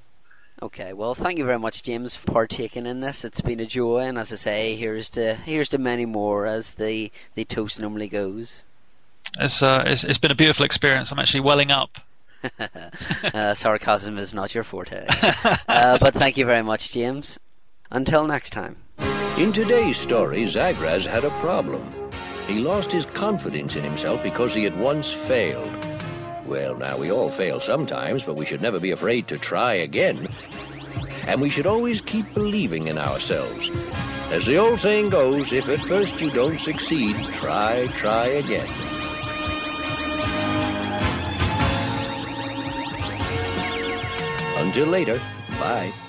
Okay, 0.62 0.92
well, 0.92 1.16
thank 1.16 1.38
you 1.38 1.46
very 1.46 1.60
much, 1.60 1.84
James, 1.84 2.18
for 2.18 2.32
partaking 2.34 2.86
in 2.86 3.00
this. 3.00 3.24
It's 3.24 3.40
been 3.40 3.62
a 3.62 3.66
joy, 3.66 4.00
and 4.00 4.18
as 4.18 4.34
I 4.34 4.36
say, 4.36 4.76
here's 4.76 5.10
to 5.12 5.36
here's 5.36 5.70
to 5.70 5.78
many 5.78 6.06
more 6.06 6.46
as 6.46 6.74
the 6.74 7.12
the 7.36 7.46
toast 7.46 7.80
normally 7.80 8.10
goes. 8.10 8.64
It's 9.40 9.64
uh, 9.64 9.84
it's, 9.86 10.04
it's 10.04 10.18
been 10.18 10.32
a 10.32 10.36
beautiful 10.36 10.66
experience. 10.66 11.12
I'm 11.12 11.20
actually 11.20 11.42
welling 11.42 11.72
up. 11.72 11.92
uh, 13.34 13.54
sarcasm 13.54 14.18
is 14.18 14.34
not 14.34 14.54
your 14.54 14.66
forte, 14.66 15.06
uh, 15.08 15.98
but 15.98 16.14
thank 16.14 16.36
you 16.36 16.46
very 16.46 16.64
much, 16.64 16.92
James. 16.92 17.40
Until 17.90 18.28
next 18.28 18.50
time. 18.52 18.78
In 19.38 19.54
today's 19.54 19.98
story, 19.98 20.44
Zagraz 20.44 21.06
had 21.06 21.24
a 21.24 21.30
problem. 21.40 21.90
He 22.48 22.60
lost 22.60 22.92
his 22.92 23.06
confidence 23.06 23.78
in 23.78 23.84
himself 23.84 24.22
because 24.22 24.54
he 24.54 24.66
had 24.66 24.78
once 24.78 25.10
failed. 25.10 25.79
Well, 26.50 26.76
now, 26.76 26.98
we 26.98 27.12
all 27.12 27.30
fail 27.30 27.60
sometimes, 27.60 28.24
but 28.24 28.34
we 28.34 28.44
should 28.44 28.60
never 28.60 28.80
be 28.80 28.90
afraid 28.90 29.28
to 29.28 29.38
try 29.38 29.74
again. 29.74 30.28
And 31.28 31.42
we 31.42 31.50
should 31.52 31.68
always 31.68 32.02
keep 32.02 32.34
believing 32.34 32.88
in 32.88 32.98
ourselves. 32.98 33.70
As 34.32 34.48
the 34.48 34.58
old 34.58 34.80
saying 34.80 35.12
goes, 35.12 35.54
if 35.54 35.70
at 35.70 35.80
first 35.82 36.20
you 36.20 36.32
don't 36.32 36.60
succeed, 36.60 37.16
try, 37.34 37.86
try 37.98 38.26
again. 38.26 38.68
Until 44.58 44.88
later, 44.88 45.22
bye. 45.60 46.09